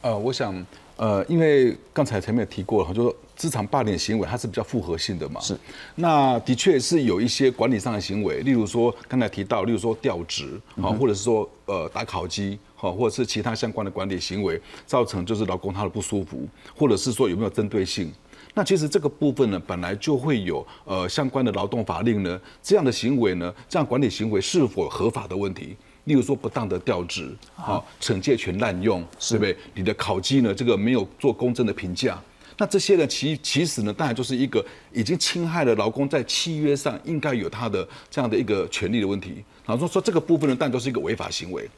[0.00, 5.40] 呃，我想，呃，因为刚才前面也提过了，就说职场霸凌行为它是比较复合性的嘛。
[5.40, 5.56] 是。
[5.94, 16.46] 那的确是有一些管理上的行为，例如说刚才提到，例如说调职，啊、或者是说呃打考绩，好、或者是其他相关的管理行为，造成就是劳工他的不舒服，
[16.76, 18.12] 或者是说有没有针对性。
[18.54, 25.76] 那其实这个部分呢，本来就会有呃相关的劳动法令呢，这样的行为呢，这样管理行为是否合法的问题。
[26.04, 29.56] 例如说不当的调职，好，惩戒权滥用，对不对？
[29.74, 32.18] 你的考绩呢，这个没有做公正的评价。
[32.58, 39.42] 那这些呢，其其实呢，当然就是一个已经侵害了劳工在契约上应该有他的这样的一个权利的问题。
[39.64, 41.68] 然后说说这个部分呢，当然就是一个违法行为。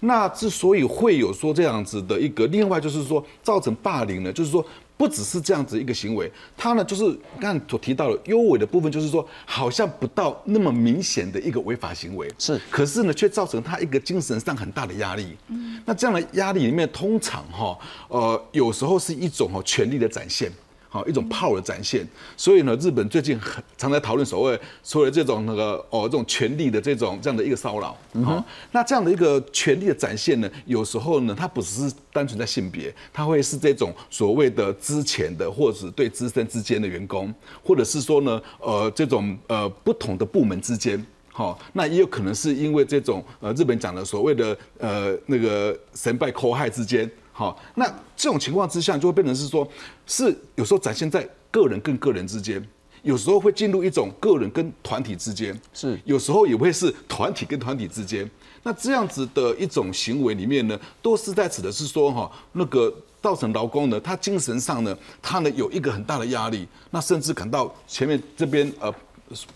[0.00, 4.64] 那之所以会有说这样子的一个，另外就是说造成霸凌呢，就是说。
[5.00, 15.34] 不只是这样子一个行为，他呢就是刚才所提到的优委的部分，就是说好像不到那么明显的一个违法行为，是，可是呢却造成他一个精神上很大的压力。
[15.48, 20.52] 嗯，那这样的压力里面，通常哈呃有时候是一种哈权力的展现。
[20.92, 22.04] 好一种 power 的展现，
[22.36, 27.96] 所以呢，日本最近很常在讨论所谓所谓这种那个哦这种权力的这种这样的一个骚扰。
[28.24, 41.00] 好，那这样的一个权力的展现呢，有时候呢，它不只是单纯在性别，它会是这种所谓的之前的，或者是对资深之间的员工，或者是说呢，呃，这种呃不同的部门之间。
[41.32, 47.08] 好，那也有可能是因为这种呃日本讲的所谓的呃那个神拜口害之间。
[47.40, 49.66] 好，那这种情况之下，就会变成是说，
[50.04, 50.24] 是
[50.56, 52.62] 有时候展现在个人跟个人之间，
[53.02, 58.30] 有时候会进入一种个人跟团体之间，是有时候也会是团体跟团体之间。
[58.62, 68.94] 那这样子的一种行为里面呢，都是在指的是说，哈，那个造成劳工呢，他精神上呢，他呢有一个很大的压力，那甚至感到前面这边呃，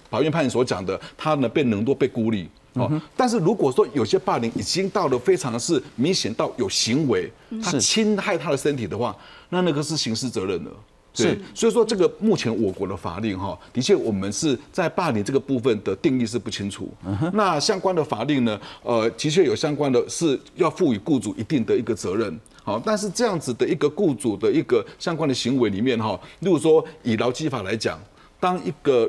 [0.09, 2.49] 法院判所讲的，他呢被冷落、被孤立。
[2.75, 7.31] 哦，但是如果说有些霸凌已经到了非常是明显到有行为，
[7.63, 9.17] 他侵害他的身体的话，
[9.49, 10.71] 那那个是刑事责任的。
[11.17, 16.93] 是，所以说这个目前我国的法令哈，的确我们是在霸凌这个部分的定义是不清楚。
[17.33, 22.37] 那相关的法令呢，呃，的确有相关的是要赋予雇主一定的一个责任。
[22.65, 27.97] 好，但是这样子的一个雇主的一个相关的行为里面哈，例如说以劳基法来讲，
[28.41, 29.09] 当一个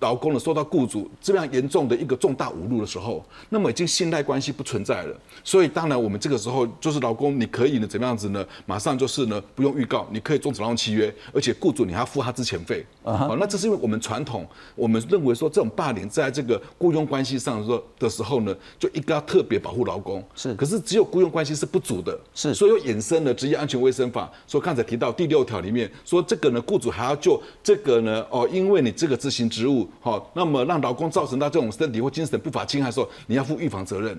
[0.00, 5.16] 劳工呢受到雇主这样严重的一个重大侮辱的时候，那么已经信赖关系不存在了。
[5.42, 8.44] 所以当然我们这个时候就是劳工，你可以呢怎么样子呢？
[8.66, 12.84] 马上就是呢不用预告，你可以终止劳动契约，而且雇主你还要付他之前费。
[13.02, 20.22] 啊，那这是因为我们传统，我们认为说这种霸凌在这个雇佣关系上说的时候呢，就应该要特别保护劳工。
[20.34, 22.18] 是，可是只有雇佣关系是不足的。
[22.34, 29.69] 是，所以又衍生了职业安全卫生法，说刚才提到第六条里面说这个呢，雇主还要就这个呢哦，因为你这个执行职务
[30.00, 34.18] 好，那么让劳工造成到这种身体或精神不法侵害的时候，你要负预防责任。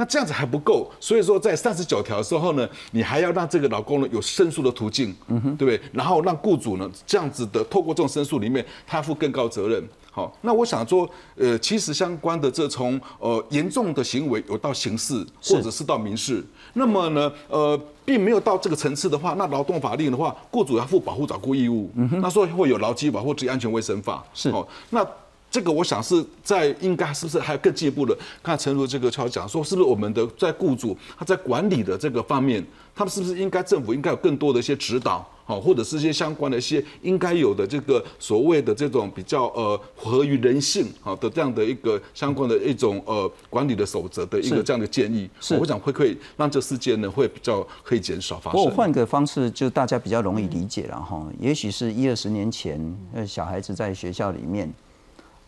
[0.00, 5.90] 那这样子还不够，所以说在三十九条的时候呢，你还要让这个老公呢有申诉的途径，嗯哼，对不对？
[5.92, 9.82] 然后让雇主呢这样子的透过这种申诉里面，他负更高责任。
[10.12, 21.90] 好，那我想说，呃，其实相关的这从呃严重的行为有到刑事或者是到民事，那么呢，呃，并没有到这个层次的话，那劳动法令的话，雇主要负保护照顾义务，
[22.22, 25.06] 那说会有劳基法或职业安全卫生法，是哦，那。
[25.50, 28.14] 这个我想是在应该是不是还有更进一步的？
[28.42, 32.62] 看陈如这个超讲说，是不是我们的在雇主他在管理的这个方面，
[32.98, 48.60] 他们是不是应该政府应该有更多的一些指导，好，或者是一些相关的一些应该有的这个所谓的这种比较呃合于人性好的这样的一个相关的一种呃管理的守则的一个这样的建议，是我想会可以让这事件呢会比较可以减少发生。
[48.60, 51.24] 我换个方式，就大家比较容易理解了哈。
[51.38, 54.68] 也许是一二十年前，呃，小孩子在学校里面。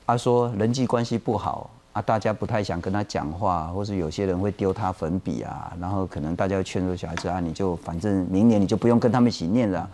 [0.07, 9.89] 他说人际关系不好啊，大家不太想跟他讲话，或是有些人会丢他粉笔啊，然后可能大家劝说小孩子啊，你就反正明年你就不用跟他们一起念了。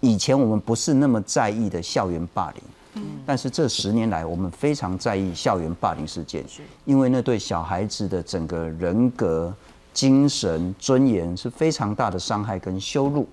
[0.00, 6.44] 以前我们不是那么在意的校园霸凌，但是这十年来我们非常在意校园霸凌事件，
[6.84, 9.52] 因为那对小孩子的整个人格、
[9.92, 13.26] 精神、尊严是非常大的伤害跟羞辱。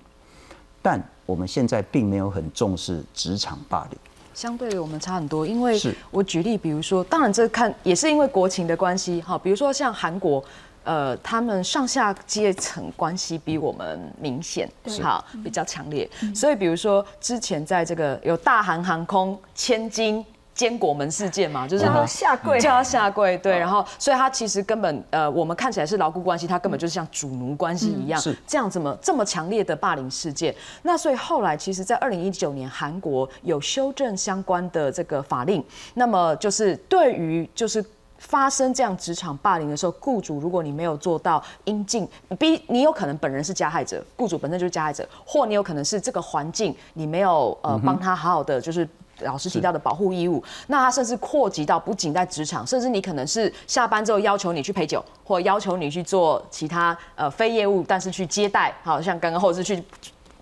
[0.82, 3.98] 但我们现在并没有很重视职场霸凌。
[4.34, 10.44] 相对我们差很多，因为我举例，比如说，当然这看也是因为国情的关系，哈，比如说像韩国，
[10.82, 14.68] 呃，他们上下阶层关系比我们明显，
[15.00, 20.24] 哈，比较强烈，所以比如说之前在这个有大韩航空千金。
[20.54, 30.54] 坚果门事件嘛，就是他下跪，叫他下跪，对，然后，所以他其实根本，呃，我们看起来是牢固关系，他根本就是像主奴关系一样，是这样，怎么这么强烈的霸凌事件？
[30.82, 37.84] 那所以后来，其实，在二零一九年，韩国有修正相关的这个法令，那么就是对于就是
[38.18, 48.88] 发生这样职场霸凌的时候，雇主如果你没有做到应尽，逼你有可能本人是加害者，雇主本身就是加害者，或你有可能是这个环境你没有呃帮他好好的就是。
[49.20, 59.82] 老师提到的保护义务，那他甚至扩及到不仅在职场，甚至你可能是下班之后要求你去陪酒，或要求你去做其他呃非业务，但是去接待，好像刚刚或者是去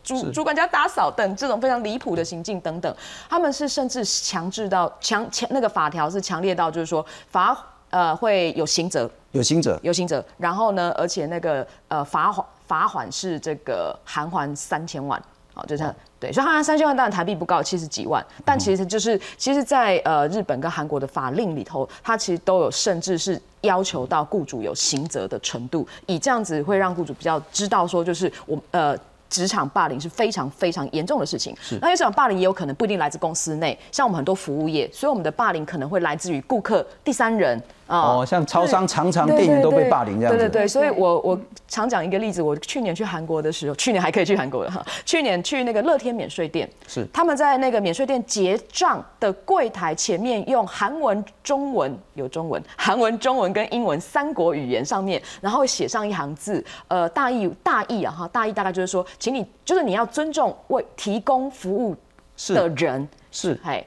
[0.03, 2.97] 主主管家打扫等这种非常离谱的行径等等，
[3.29, 7.57] 他们是甚至强制到强强那个法条是强烈到就是说罚。
[7.93, 15.23] 呃会有刑责，有刑责，有刑责，然后呢，而且那个呃罚款罚款是这个含还三千万，
[15.55, 15.95] 好，就这样。
[16.19, 28.97] 对，所以含还三千万当然台币不高，七十几万，但其实就是其实，在呃日本跟韩国的法令里头，它其实都有甚至是要求到雇主有刑责的程度，以这样子会让雇主比较知道说，就是我呃。
[29.33, 31.57] 职场霸凌是非常非常严重的事情。
[31.63, 37.59] 是，那因为这种霸凌也有可能不一定来自公司内，像我们很多服务业，所以我们的霸凌可能会来自于顾客、第三人。
[37.93, 40.39] 哦，像超商常常店员都被霸凌这样子。
[40.39, 41.39] 对对对，所以我我
[41.69, 61.95] 常讲一个例子，我去年去韩国的时候，去年还可以去韩国的哈，去年去那个乐天免税店，是他们在那个免税店结账的柜台前面用韩文、中文有中文、韩文、中文跟英文三国语言上面，然后写上一行字，呃，大意大意啊哈，大意大概就是说，请你就是你要尊重为提供服务
[62.49, 63.85] 的人，是，哎，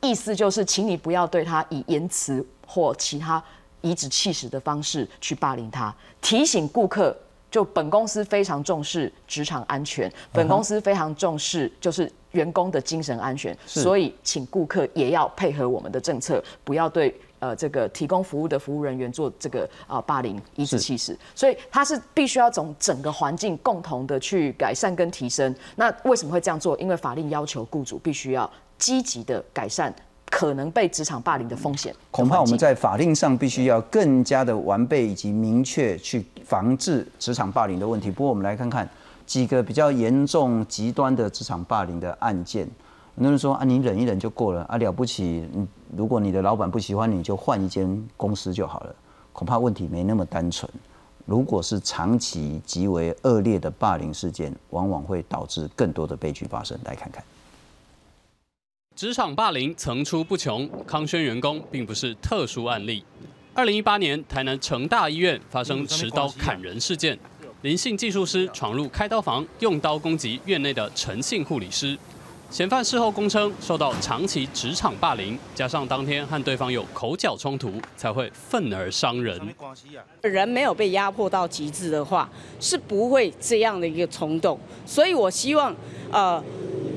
[0.00, 2.44] 意思就是请你不要对他以言辞。
[2.72, 3.42] 或其他
[3.82, 7.14] 颐指气使的方式去霸凌他，提醒顾客，
[7.50, 25.54] 就本公司非常重视职场安全，本公司非常重视就是员工的精神安全，所以请顾客也要配合我们的政策，不要对呃这个提供服务的服务人员做这个啊霸凌、颐指气使，所以他是必须要从整个环境共同的去改善跟提升。
[25.76, 26.74] 那为什么会这样做？
[26.78, 29.94] 因为法令要求雇主必须要积极的改善。
[30.32, 38.10] 可能被职场霸凌的风险，恐怕我们在法令上必须要更加的完备以及明确去防治职场霸凌的问题。
[38.10, 38.88] 不过我们来看看
[39.26, 42.66] 几个比较严重极端的职场霸凌的案件。
[43.14, 45.46] 很多人说啊，你忍一忍就过了啊，了不起。
[45.94, 48.94] 如果你的老板不喜欢你，就换一间公司就好了。
[49.34, 50.66] 恐怕问题没那么单纯。
[51.26, 56.76] 如果是长期极为恶劣的霸凌事件，往往会导致更多的悲剧发生。
[56.84, 57.22] 来看看。
[58.94, 63.02] 职场霸凌层出不穷，康轩员工并不是特殊案例。
[63.54, 67.18] 二零一八年，台南成大医院发生持刀砍人事件，
[67.62, 71.98] 林姓技术师闯入开刀房，用刀攻击院内的陈姓护理师。
[72.50, 79.40] 嫌犯事后供称，受到长期职场霸凌，加上当天和对方有口角冲突，才会愤而伤人。
[80.20, 82.30] 人没有被压迫到极致的话，
[82.60, 84.60] 是不会这样的一个冲动。
[84.84, 85.74] 所以我希望，
[86.12, 86.42] 呃。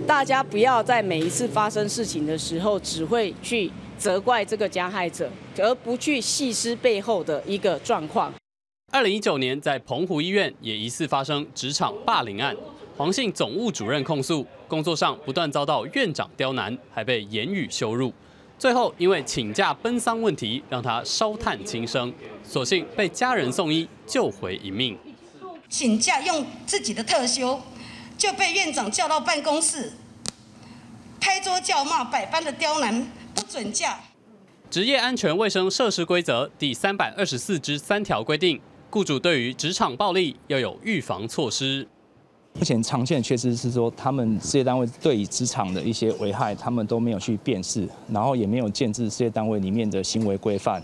[0.07, 5.27] 大家不要在每一次发生事情的时候，只会去责怪这个加害者，
[5.57, 8.31] 而不去细思背后的一个状况。
[8.91, 12.55] 二零一九年，在澎湖医院也疑似发生职场霸凌案，
[12.95, 18.13] 黄姓总务主任控诉工作上不断遭到院长刁难，还被言语羞辱，
[18.59, 24.95] 最后因为请假奔丧问题，让他烧炭轻生，所幸被家人送医救回一命。
[25.67, 27.59] 请假用自己的特休。
[28.25, 29.93] 就被院长叫到办公室，
[31.21, 33.05] 拍桌叫骂，百般的刁难，
[33.35, 33.99] 不准假。
[34.67, 38.59] 职业安全卫生设施规则第三百二十四之三条规定，
[38.89, 41.87] 雇主对于职场暴力要有预防措施。
[42.53, 50.81] 目前常见的缺失是说，他们事业单位对于职场的一些危害，他们都没有去辨识，然后也没有建制事业单位里面的行为规范。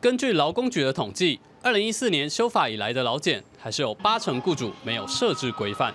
[0.00, 5.92] 根据劳工局的统计，二零一四年修法以来的劳检，还是有八成雇主没有设置规范。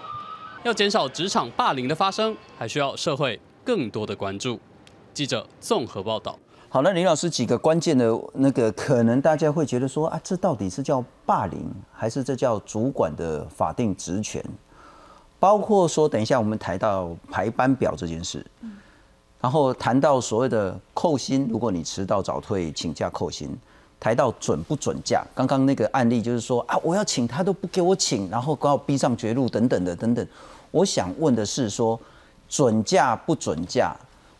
[0.64, 4.58] 要减少职场霸凌的发生，还需要社会更多的关注。
[5.14, 6.40] 记者综合报道。
[6.70, 14.42] 好，那林老师几个关键的那个，可能大家会觉得说啊，这到底是叫霸凌，还是这叫主管的法定职权？
[15.38, 18.46] 包括说，等一下我们谈到排班表这件事，
[19.42, 23.50] 然后谈到所谓的扣薪，如果你迟到早退请假扣薪。
[24.04, 25.26] 抬到准不准假？
[25.34, 30.28] 刚刚那个案例就是说啊，我要请他都不给我请，然后把我逼上绝路等等的等等。
[30.72, 31.98] 我想问的是说，
[32.50, 33.96] 准假不准假，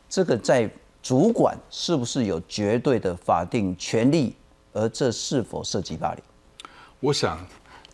[0.10, 0.70] 这个在
[1.02, 4.36] 主管是不是有绝对的法定权利？
[4.74, 6.22] 而这是否涉及霸凌？
[7.00, 7.40] 我想，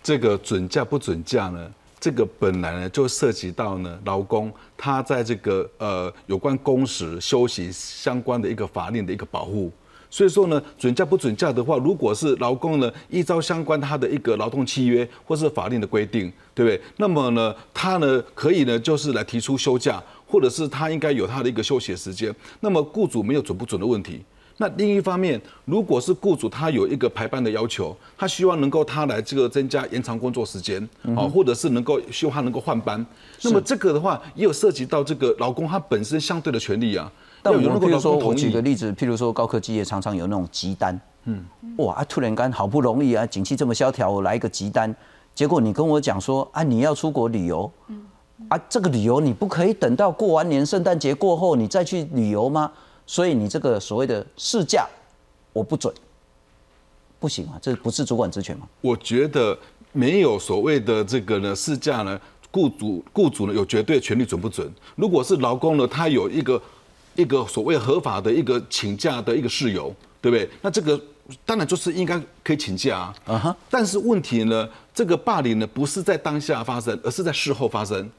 [0.02, 9.72] 这个准假不准假呢，这个本来呢就涉及到呢劳工他在这个呃有关工时休息相关的一个法令的一个保护。
[10.10, 16.82] 所以说呢，准假不准假的话，如果是劳工呢依照相关他的一个劳动契约或是法令的规定，对不对？
[16.98, 22.34] 那么呢，他呢可以呢就是来提出休假，或者是他应该有他的一个休息时间。
[22.62, 24.22] 那么雇主没有准不准的问题。
[24.62, 30.82] 那另一方面，如果是雇主他有一个排班的要求，他希望能够他来这个增加延长工作时间，
[31.16, 33.06] 啊，或者是能够希望他能够换班，
[33.44, 37.10] 那么这个的话也有涉及到这个劳工他本身相对的权利啊。
[37.42, 41.46] 但我们比如说，我举个例子，譬如说高科技业常常有那种急单，嗯，
[41.78, 44.94] 哇，啊，突然间好不容易啊，景气这么萧条，我来一个急单，
[45.34, 48.06] 结果你跟我讲说啊，你要出国旅游，嗯，
[48.50, 52.72] 啊，这个旅游你不可以等到过完年圣诞节过后你再去旅游吗？
[53.06, 54.88] 所以你这个所谓的试驾，
[55.54, 55.94] 我不准，
[57.20, 57.58] 不行啊？
[57.62, 58.68] 这不是主管职权吗？
[58.82, 59.58] 我觉得
[59.92, 62.20] 没有所谓的这个呢试驾呢，
[62.52, 64.72] 雇主雇主呢有绝对权利准不准？
[64.96, 66.62] 如果是劳工呢，他有一个
[67.20, 70.50] 一个所谓合法的一个请假的一个事由，对不对？
[70.62, 71.00] 那这个
[71.46, 73.56] 当然就是应该可以请假啊。
[73.70, 78.10] 但是问题呢，这个霸凌呢不是在当下发生，而是在事后发生。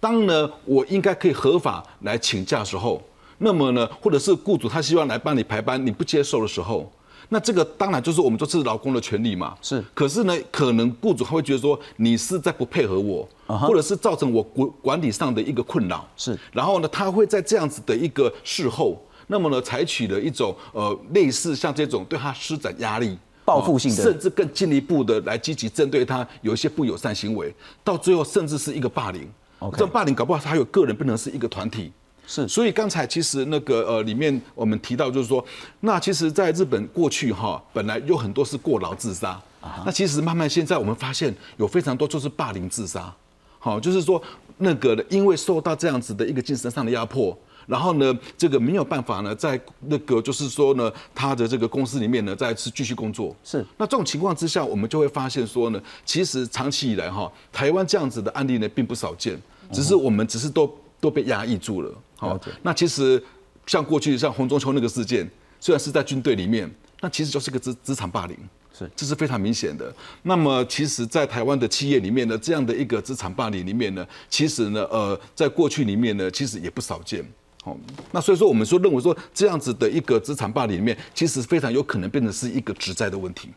[0.00, 3.00] 当呢我应该可以合法来请假的时候，
[3.38, 6.90] 那么呢，或者是雇主他希望来帮你排班，你不接受的时候。
[7.28, 9.56] 那这个当然就是我们就是劳工的权利嘛。
[9.60, 9.84] 是。
[9.94, 16.06] 可是呢，可能雇主他会觉得说你是在不配合我，或者是造成我管管理上的一个困扰。
[16.16, 16.38] 是。
[16.52, 27.54] 然后呢，他会在这样子的一个事后，那么呢，采取了一种呃类似像这种对他施展压力、报复性的，甚至更进一步的来积极针对他有一些不友善行为，
[27.84, 29.28] 到最后甚至是一个霸凌。
[29.72, 31.92] 这种霸凌搞不好他有个人，不能是一个团体。
[32.30, 35.42] 是，所以刚才其实那个呃里面我们提到就是说，
[35.80, 39.40] 那其实在日本过去哈，本来有很多是过劳自杀，
[39.86, 43.10] 那其实慢慢现在我们发现有非常多就是霸凌自杀，
[43.58, 44.22] 好，就是说
[44.58, 47.34] 那个因为受到这样子的一个精神上的压迫，
[47.66, 59.40] 然后呢这个没有办法呢在那个就是说呢他的这个公司里面呢再次继续工作，是，那这种情况之下，我们就会发现说呢，其实长期以来哈，台湾这样子的案例呢并不少见，
[59.72, 60.70] 只是我们只是都
[61.00, 61.90] 都被压抑住了。
[62.18, 63.22] 好，那其实
[63.64, 65.28] 像过去像洪中秋那个事件，
[65.60, 66.68] 虽然是在军队里面，
[67.00, 68.36] 那其实就是个职职场霸凌，
[68.76, 69.94] 是，这是非常明显的。
[70.24, 77.24] 那么，其实，在台湾的企业里面呢，这样的一个职场霸凌里面呢，其实呢，呃，在过去里面呢，其实也不少见。
[77.62, 77.76] 好，
[78.10, 83.50] 那所以说，我们说认为说这样子的一个职场霸凌里面，其实非常有可能变成是一个职灾的问题。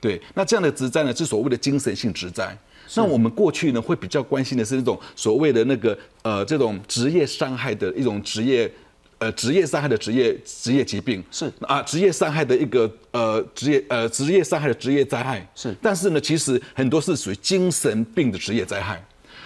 [0.00, 2.54] 对，那这样的职灾呢，是所谓的精神性职灾。
[2.94, 8.70] 那我们过去呢，会比较关心的是那种所谓的那个呃，这种职业伤害的一种职业，
[9.18, 19.02] 呃，职业伤害的职业职业疾病是啊，职业伤害的一个呃职业呃职业伤害的职业灾害是，但是呢，其实很多是属于精神病的职业灾害。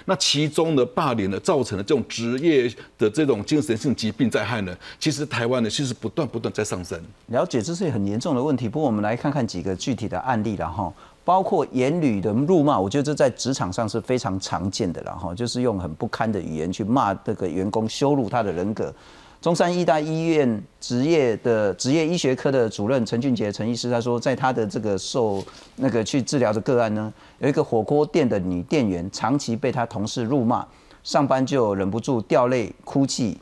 [0.09, 6.97] 那其中的霸凌呢，造成的这种职业的这种精神性疾病灾害呢，其实台湾呢，其实不断不断在上升。
[7.26, 8.68] 了解，这是很严重的问题。
[8.68, 10.92] 不过我们来看看几个具体的案例了哈。
[11.26, 18.94] 包括言语的辱骂，我觉得这在职场上是非常常见的了哈，就是用很不堪的语言去骂这个员工，羞辱他的人格。
[19.40, 25.42] 中山医大医院职业的职业医学科的主任陈俊杰陈医师他说，在他的这个受
[25.74, 30.64] 那个去治疗的个案呢，有一个火锅店的女店员长期被他同事辱骂，
[31.02, 33.36] 上班就忍不住掉泪哭泣，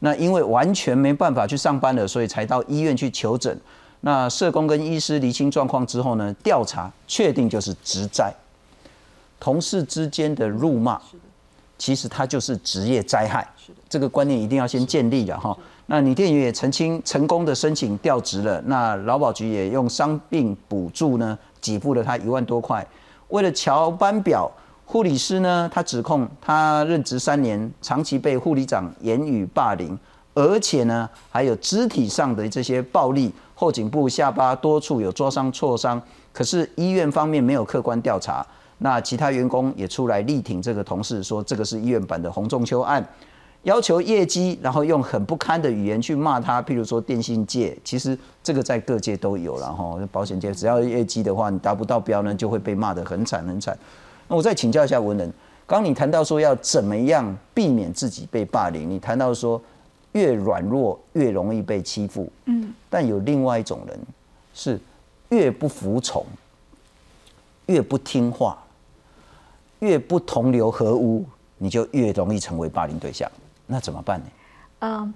[0.00, 3.56] 那因为完全没办法去上班了，所以才到医院去求诊。
[4.00, 8.32] 那社工跟医师厘清状况之后呢，调查确定就是职灾，
[9.40, 11.00] 同事之间的辱骂，
[11.76, 13.46] 其实它就是职业灾害，
[13.88, 15.56] 这个观念一定要先建立了哈。
[15.86, 22.86] 那女店员也澄清成功的申请调职了，那劳保局也用伤病补助呢，给付了他一万多块。
[23.28, 24.48] 为了调班表，
[24.84, 29.98] 护理师呢，他指控他任职三年，长期被护理长言语霸凌，
[30.34, 33.32] 而且呢，还有肢体上的这些暴力。
[33.60, 36.00] 后颈部、下巴多处有灼伤、挫伤，
[36.32, 38.46] 可是医院方面没有客观调查。
[38.78, 43.04] 那其他员工也出来力挺这个同事，说这个是医院版的洪仲秋案，
[43.64, 46.62] 要求业绩，然后用很不堪的语言去骂他。
[46.62, 53.76] 譬如说电信界，其实这个在各界都有，然后保险界，只要业绩的话，你达不到标呢，就会被骂得很惨很惨。
[54.28, 55.32] 那我再请教一下文人，
[55.66, 59.60] 刚你谈到说要怎么样避免自己被霸凌，你谈到说。
[60.12, 63.98] 越软弱越容易被欺负，嗯，但有另外一种人
[64.54, 64.80] 是
[65.28, 66.24] 越不服从，
[67.66, 68.58] 越不听话，
[69.80, 71.24] 越不同流合污，
[71.58, 73.30] 你就越容易成为霸凌对象。
[73.66, 74.26] 那怎么办呢？
[74.80, 75.14] 嗯，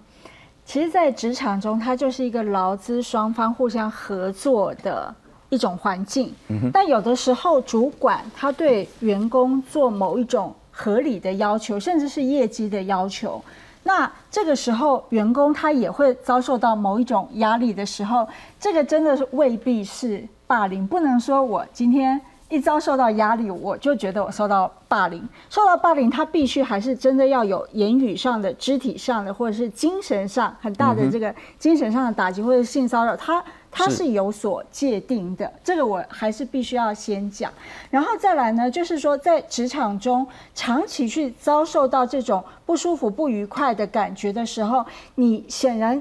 [0.66, 5.14] 其实，在职场中，它就是一个劳资双方互相合作的
[5.48, 6.34] 一种环境。
[6.72, 13.42] 但有的时候，主管他对员工做某一种合理的要求，甚至是业绩的要求。
[13.84, 18.26] 那这个时候，员工他也会遭受到某一种压力的时候，
[18.60, 20.86] 这个真的是未必是霸凌。
[20.86, 25.28] 不能说我今天一遭受到压力，我就觉得我受到霸凌。
[25.50, 33.42] 受到霸凌，他必须还是真的要有言语上的、肢体上的，或者是精神上很大的这个精神上的打击，或者性骚扰他。
[33.74, 37.50] 它是有所界定的，这个我还是必须要先讲，
[37.90, 46.00] 然后再来呢，就是说在职场中长期去遭受到这种不舒服、不愉快的感觉的时候，你显然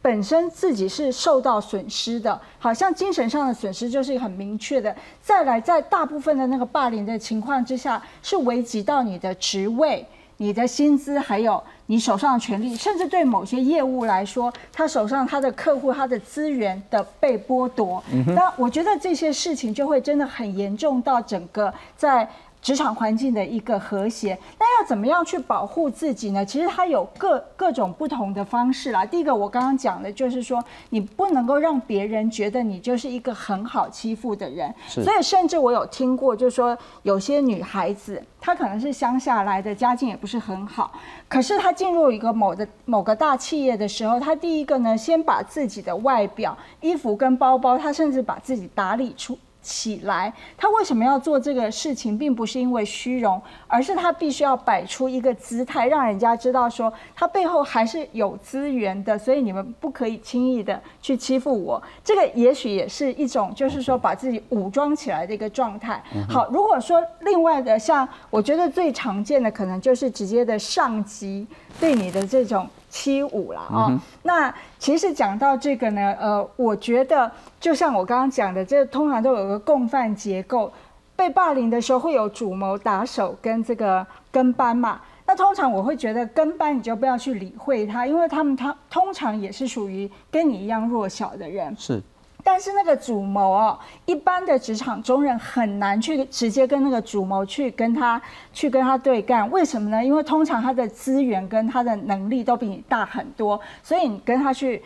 [0.00, 4.96] 本身自己是受到损失的，好像精神上的损失就是很明确的。
[5.20, 10.06] 再来，在大部分的那个霸凌的情况之下，是危及到你的职位。
[10.40, 18.02] 你的薪资，还有你手上的权利，甚至对某些业务来说，他手上他的客户、他的资源的被剥夺。
[18.28, 22.26] 那我觉得这些事情就会真的很严重到整个在。
[22.62, 26.44] 职场环境的一个和谐，那要怎么样去保护自己呢？
[26.44, 29.04] 其实它有各各种不同的方式啦。
[29.04, 34.72] 第一个，我刚刚讲的就是说，你不能够让别人觉得你就是一个很好欺负的人。
[34.86, 40.92] 所以，甚至我有听过，就是说有些女孩子，她可能是乡下来的，家境也不是很好，
[41.28, 49.38] 可是她进入一个某的某个大企业的时候，她第一个呢，先把自己的外表、衣服跟包包，她甚至把自己打理出。
[49.62, 61.82] 起来，他为什么要做这个事情，并不是因为虚荣，而是他必须要摆出一个姿态，让人家知道说他背后还是有资源的，所以你们不可以轻易的去欺负我。
[62.02, 66.02] 这个也许也是一种，就是说把自己武装起来的一个状态。
[66.28, 71.46] 好，如果说另外的，像我觉得最常见的，可能就是直接的上级
[71.78, 72.68] 对你的这种。
[72.90, 80.70] 七五啦啊，那其实讲到这个呢，呃，我觉得就像我刚刚讲的，这通常都有个共犯结构，
[81.16, 85.00] 被霸凌的时候会有主谋、打手跟这个跟班嘛。
[85.24, 91.74] 那通常我会觉得跟班你就不要去理会他，因为他们他通常也是属于跟你一样弱小的人。
[91.78, 92.02] 是。
[92.42, 98.20] 但是那个主谋哦，一般的职场中人很难去直接跟那个主谋去跟他
[98.52, 100.04] 去跟他对干，为什么呢？
[100.04, 104.82] 因为通常他的资源跟他的能力都比你大很多，所以你跟他去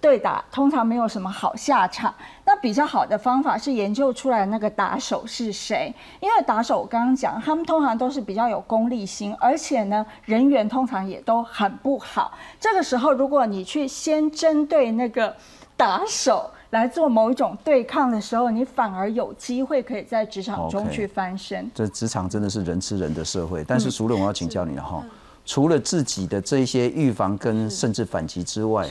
[0.00, 2.14] 对打，通常没有什么好下场。
[2.44, 12.32] 那比较好的方法是研究出来那个打手是谁，因为打手我刚刚讲，他们通常都是比较有功利心，而且呢人缘通常也都很不好。
[12.60, 15.34] 这个时候，如果你去先针对那个
[15.76, 16.50] 打手。
[16.70, 21.70] 来做某一种对抗的时候，你反而有机会可以在职场中去翻身。
[21.74, 23.64] 这职场真的是人吃人的社会。
[23.66, 25.02] 但是，熟人，我要请教你了哈，
[25.46, 28.86] 除了自己的这些预防跟甚至反击之外，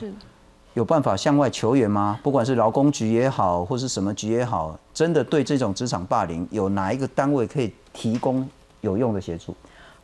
[0.73, 2.19] 有办法向外求援吗？
[2.23, 8.47] 不管是劳工局也好，或是什么局也好，真的对这种职场霸凌，有哪一个单位可以提供
[8.81, 9.55] 有用的协助？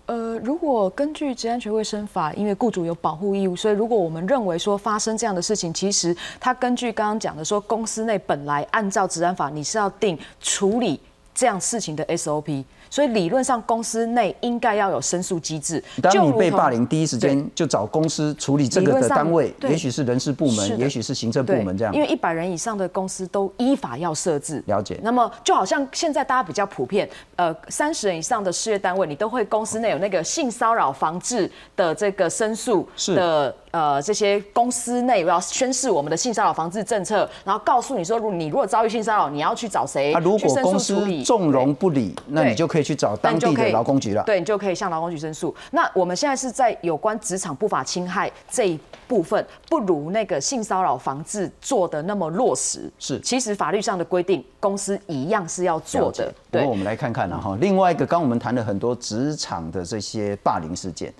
[0.05, 10.99] 呃，如果根据职安全卫生法，因为雇主有保护义务，所以如果我们认为说发生这样的事情，其实他根据刚刚讲的说，公司内本来按照职安法，你是要定处理
[11.33, 12.65] 这样事情的 SOP。
[12.93, 15.83] 所以理论上，公司内应该要有申诉机制。
[15.99, 21.91] 当你被霸凌，第一时间就找公司处理这个的单位，也许是人事部门，也许是行政部门这样。
[21.91, 24.61] 因为一百人以上的公司都依法要设置。
[24.67, 24.99] 了解。
[25.01, 33.55] 那么就好像现在大家比较普遍，呃，三十人以上的事业单位，你都会公司内有那个性骚扰防治的这个申诉的。
[33.73, 40.13] 呃，这些公司内要宣示我们的性骚扰防治政策，然后告诉你说，如你如果遭遇性骚扰，你要去找谁？
[40.13, 44.21] 啊，如果公司纵容不理，那你就可以去找当地的劳工局了。
[44.25, 45.53] 对，你就可以向劳工局申诉。
[45.71, 52.87] 那我们现在是在有关职场不法侵害这一部分，不如那个性骚扰防治做的那么落实。
[52.99, 56.31] 是，其实法律上的规定，公司一样是要做的。
[56.51, 61.11] 不过我们来看看了哈，另外一个，刚我们谈了很多职场的这些霸凌事件，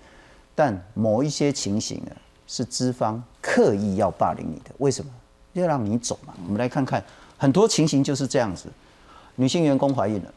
[0.54, 2.12] 但某一些情形呢？
[2.48, 5.12] 是资方刻意要霸凌你的，为什么？
[5.54, 6.34] 要让你走嘛。
[6.46, 7.04] 我们来看看，
[7.38, 8.68] 很多情形就是这样子。
[9.36, 10.34] 女性员工怀孕了，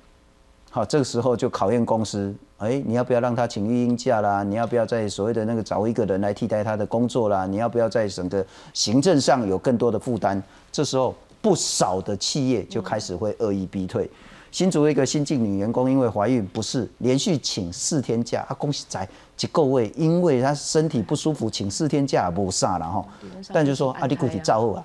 [0.71, 4.43] 好，这个时候就考验公司，哎，你要不要让她请育婴假啦？
[4.43, 7.47] 你要不要在所谓的那个找一个人来替代她的工作啦？
[7.47, 10.43] 你要不要在整个行政上有更多的负担？
[10.71, 14.11] 这时候不少的企业就开始会恶意逼退。
[14.53, 23.05] 新竹一个新进女员工因为怀孕不适，连续请四天假，啊，恭喜在及各位，因为她身体不舒服，请四天假不啥了哈。
[23.53, 24.85] 但就说阿弟固体照后啊，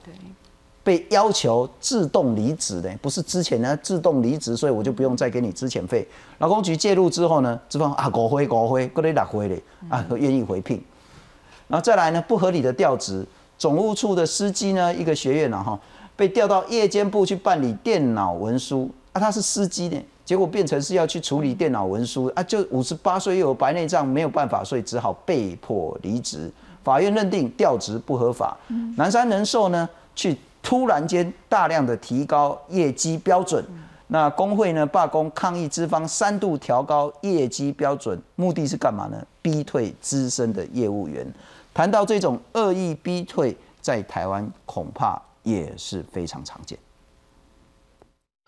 [0.83, 6.05] 被要求自动离职的，不是之前呢自动离职，所以我就不用再给你资遣费。
[6.39, 10.83] 劳工局介入之后呢，资方啊国灰国灰，过来六回嘞啊，愿意回聘。
[11.67, 13.25] 然后再来呢，不合理的调职，
[13.57, 15.79] 总务处的司机呢，一个学院了哈，
[16.17, 18.89] 被调到夜间部去办理电脑文书。
[19.13, 26.51] 啊，他是司机呢，结果变成是要去处理电脑文书啊，就五十八岁又有白内障，没有办法，所以只好被迫离职。
[26.83, 28.57] 法院认定调职不合法。
[28.95, 33.63] 南山人寿呢，去突然间大量的提高业绩标准，
[34.07, 39.17] 那工会呢罢工抗议资方三度调高业绩标准，目的是干嘛呢？
[39.41, 41.25] 逼退资深的业务员。
[41.73, 46.77] 谈到这种恶意逼退，在台湾恐怕也是非常常见。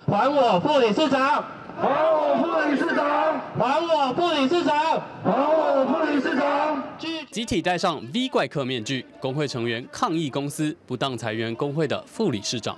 [0.05, 1.43] 还我副理事长！
[1.79, 3.39] 还我副理事长！
[3.57, 5.01] 还我副理事长！
[5.23, 6.83] 还我副理事长！
[7.31, 12.77] 集体戴上 V 怪客面具，工会成员抗议公司不当裁员工会的副理事长，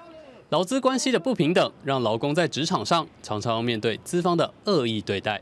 [0.50, 5.42] 劳资关系的不平等，让劳工在职场上常常面对资方的恶意对待。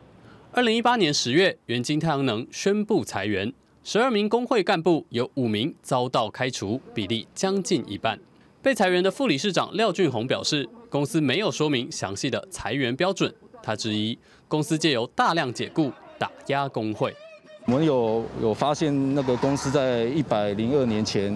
[0.54, 3.52] 二零一八年十月，元晶太阳能宣布裁员，
[3.84, 8.18] 十二名工会干部有五名遭到开除，比例将近一半。
[8.62, 13.34] 被裁员的副理事长廖俊宏表示，公司没有说明详细的裁员标准，
[13.64, 14.16] 他质疑
[14.48, 17.12] 公司借由大量解雇打压工会。
[17.66, 21.36] 我们有有发现那个公司在一百零二年前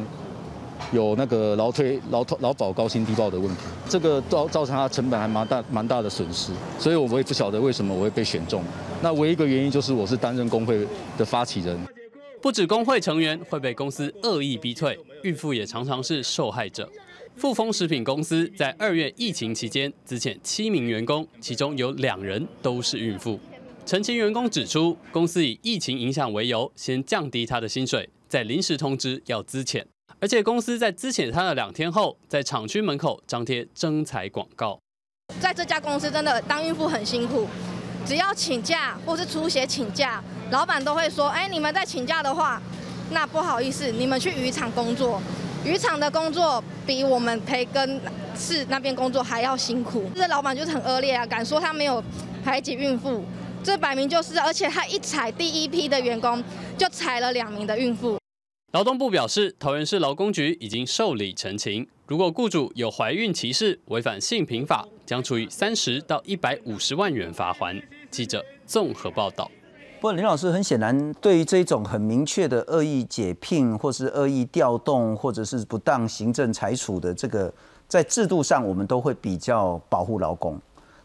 [0.91, 8.63] 有那个劳退劳劳保高薪低报的问题，这个造造成他成本还蛮大蛮大的损失，所以我也不晓得为什么我会被选中。
[9.01, 10.87] 那唯一一个原因就是我是担任工会
[11.17, 11.75] 的发起人。
[12.39, 16.87] 不止工会成员会被公司恶意逼退，孕妇也常常是受害者。
[17.37, 23.39] 富丰食品公司在二月疫情期间资遣七名员工，其中有两人都是孕妇。
[23.85, 29.85] 澄清员工指出，公司以疫情影响为由，先降低他的薪水，再临时通知要资遣。
[30.19, 34.79] 而且公司在资遣他的两天后，在厂区门口张贴征才广告。
[35.39, 37.47] 在这家公司真的当孕妇很辛苦，
[38.03, 42.59] 只要请假或是出血请假，老板都会说：“哎，你们在请假的话，
[43.11, 45.21] 那不好意思，你们去渔场工作。
[45.65, 47.99] 渔场的工作比我们培根
[48.35, 50.09] 市那边工作还要辛苦。
[50.15, 52.03] 这老板就是很恶劣啊，敢说他没有
[52.43, 53.23] 排挤孕妇，
[53.63, 56.43] 这摆明就是，而且他一裁第一批的员工
[56.77, 58.17] 就裁了两名的孕妇。”
[58.73, 61.87] 劳动部表示，桃园市劳工局已经受理陈情。
[62.05, 67.81] 如果雇主有怀孕歧视、违反性平法，将处以三十到一百五十万元罚款。
[68.11, 69.49] 记者综合报道。
[69.99, 77.51] 不过林老师很显然，对于这种很明确的恶意解聘，或是恶意调动，或者是不当行政裁处的这个，
[77.87, 80.59] 在制度上我们都会比较保护劳工。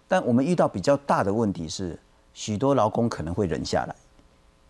[0.06, 1.98] 但我们遇到比较大的问题是，
[2.34, 3.96] 许多劳工可能会忍下来。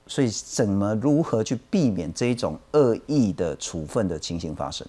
[0.06, 4.86] 所以，怎么如何去避免这一种恶意的处分的情形发生？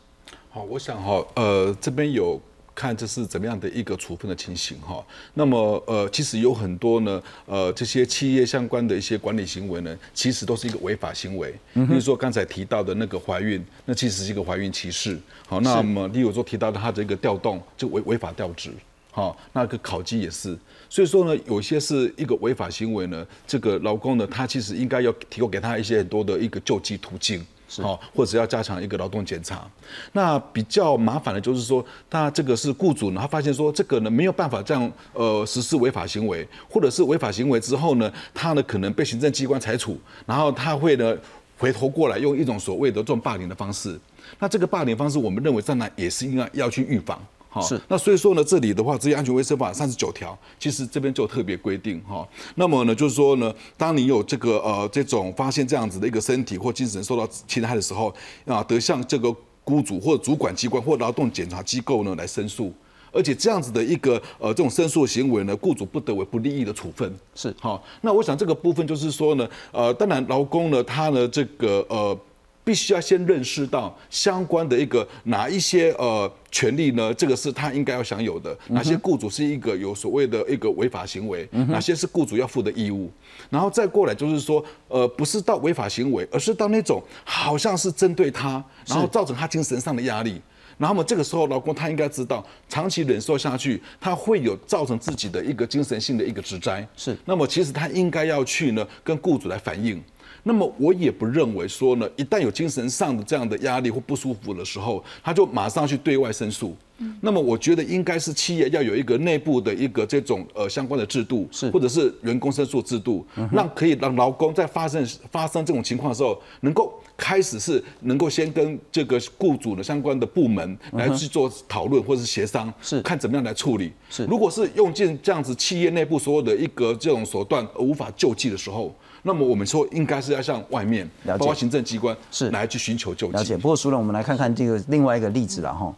[0.51, 2.39] 好，我想哈，呃，这边有
[2.76, 5.05] 看这是怎么样的一个处分的情形哈。
[5.34, 11.53] 那么，呃，其实有很多呢，呃，这些企业相关的一些管理行为呢，其实都是一个违法行为。
[11.74, 15.19] 比如说刚才提到的那个怀孕，那其实是一个怀孕歧视。
[15.47, 18.71] 好，那么例如说提到的他这个调动，就违违法调职。
[19.11, 20.57] 好，那个考绩也是。
[20.89, 27.45] 所以说呢，有些是一个违法行为呢，这个劳工呢，他其实应该要提供给他一些很多的一个救济途径，
[27.82, 29.65] 好，或者要加强一个劳动检查。
[30.11, 41.15] 那比较麻烦的就是说，他这个是雇主呢，他发现说这个呢没有办法这样呃实施违法行为，或者是违法行为之后呢，他呢可能被行政机关裁处，然后他会呢
[41.57, 43.99] 回头过来用一种所谓的这种霸凌的方式。
[44.39, 47.19] 那这个霸凌方式，我们认为在那也是应该要去预防。
[47.62, 52.28] 是，那所以说呢，这里的话，职业安全卫生法三十九条，其实这边就特别规定哈。
[52.56, 58.14] 那么呢，就是说呢，当你有这个呃这种发现这样子的一个身体或精神受到侵害的时候，
[58.45, 59.34] 啊，得向这个
[59.64, 62.74] 雇主或主管机关或劳动检查机构呢来申诉，
[63.12, 67.14] 而且这样子的一个呃这种申诉行为呢，雇主不得为不利益的处分。
[67.36, 72.18] 是，好，那我想这个部分就是说呢，呃，当然劳工呢，他呢这个呃。
[72.64, 77.14] 必须要先认识到相关的一个哪一些呃权利呢？
[77.14, 78.57] 这个是他应该要享有的。
[78.70, 81.47] 哪些雇主是一个有所谓的一个违法行为？
[81.68, 83.11] 哪些是雇主要负的义务？
[83.49, 90.41] 然后再过来就是说，呃，不是到违法行为，而是到那种好像是针对他，然后造成他精神上的压力。
[90.78, 96.86] 然后么这个时候，老公他应该知道，长期忍受下去，他会有造成自己的一个精神性的一个职灾。
[96.95, 97.16] 是。
[97.26, 100.01] 那么其实他应该要去呢，跟雇主来反映。
[100.44, 106.76] 那么我也不认为说呢，一旦有精神上的这样的压力或不舒服的时候，他就马上去对外申诉。
[107.20, 123.91] 那么我觉得应该是企业要有一个内部的一个这种呃相关的制度，是或者是员工申诉制度，让可以让劳工在发生发生这种情况的时候，能够开始是能够先跟这个雇主的相关的部门来去做讨论或者是协商，是看怎么样来处理。
[124.10, 128.94] 是如果是用尽这样子企业内部所有的一个这种手段而无法救济的时候。
[129.26, 133.34] 那么我们说应该是要向外面，包括行政机关是来去寻求救济。
[133.34, 133.55] 了解。
[133.57, 135.93] 不过，苏任，我们来看看这个另外一个例子了哈。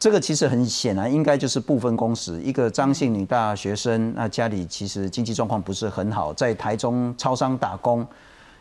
[0.00, 2.40] 这个其实很显然，应该就是部分工时。
[2.40, 8.04] 一个张姓女大学生，那家里其实经济状况不是很好，在台中超商打工。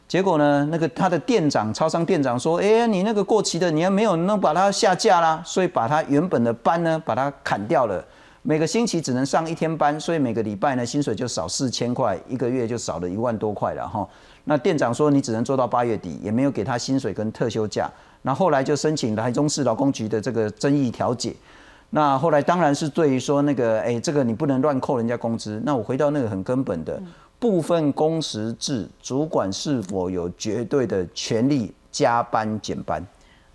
[0.10, 8.06] 结果呢，那个他的店长，超商店长说：“哎，你那个过期的，你还没有能把它下架啦，所以把他原本的班呢，把它砍掉了。”
[8.44, 14.08] 每个星期只能上一天班，所以每个礼拜呢薪水就少四千块，一个月就少了一万多块了哈。
[14.46, 17.88] 那店长说你只能做到八月底，也没有给他薪水跟特休假。
[18.24, 21.36] 那后来就申请台中市劳工局的这个争议调解。
[21.92, 25.62] 那后来当然是对于说那个，哎，这个你不能乱扣人家工资。
[25.64, 27.00] 那我回到那个很根本的
[27.38, 33.06] 部分工时制，主管是否有绝对的权利加班减班？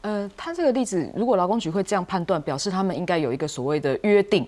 [0.03, 4.47] 呃，他这个例子，如果劳工局会这样判断，表示他们应该有一个所谓的约定。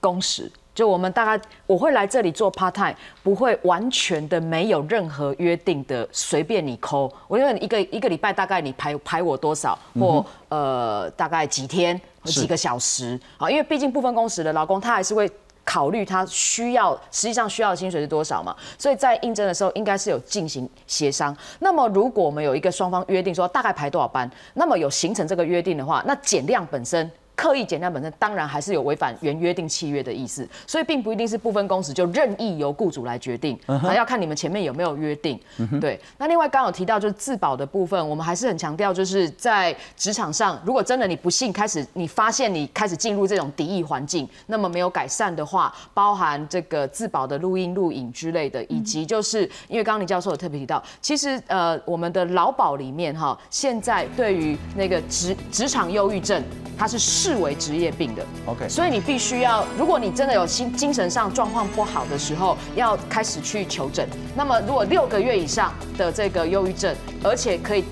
[0.00, 7.12] 工时就我们大概我会来这里做 part time，不会完全的没有任何约定的随便你抠。
[7.28, 13.50] 我因为一个一个礼拜大概你排排我多少，或呃大概几天几个小时啊？
[13.50, 15.30] 因为毕竟部分工时的劳工他还是会。
[15.62, 18.56] 考虑他需要，实际上需要的薪水是多少嘛？
[18.76, 21.36] 所以在应征的时候应该是有进行协商。
[21.60, 27.08] 那么如果我们有一个双方约定说大概排多少班，那么有形成这个约定的话，那减量本身。
[27.40, 35.40] 刻意减量本身当然还是有违反原约定契约的意思，所以并不一定是部分工时就任意由雇主来决定，还要看你们前面有没有约定。
[35.80, 56.42] 对，那另外刚有提到就是自保的部分，我们还是很强调就是在职场上，如果真的你不幸开始你发现你开始进入这种敌意环境，那么没有改善的话，包含这个自保的录音录影之类的，以及就是因为刚刚李教授有特别提到，其实呃我们的劳保里面哈，现在对于那个职职场忧郁症，
[56.76, 64.08] 它是视视为职业病的，OK，所以你必须要，如果你真的有心精神上状况不好的时候，要开始去求诊。
[64.34, 67.84] 那么如果六个月以上的这个忧郁症，而且可以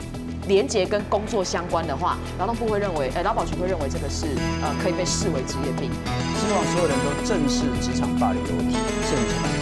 [0.49, 4.27] 连接跟工作相关的话，劳动部会认为，呃，劳保局会认为这个是
[4.61, 5.89] 呃可以被视为职业病。
[6.35, 8.75] 希望所有人都正视职场霸凌的问题，
[9.05, 9.58] 谢谢。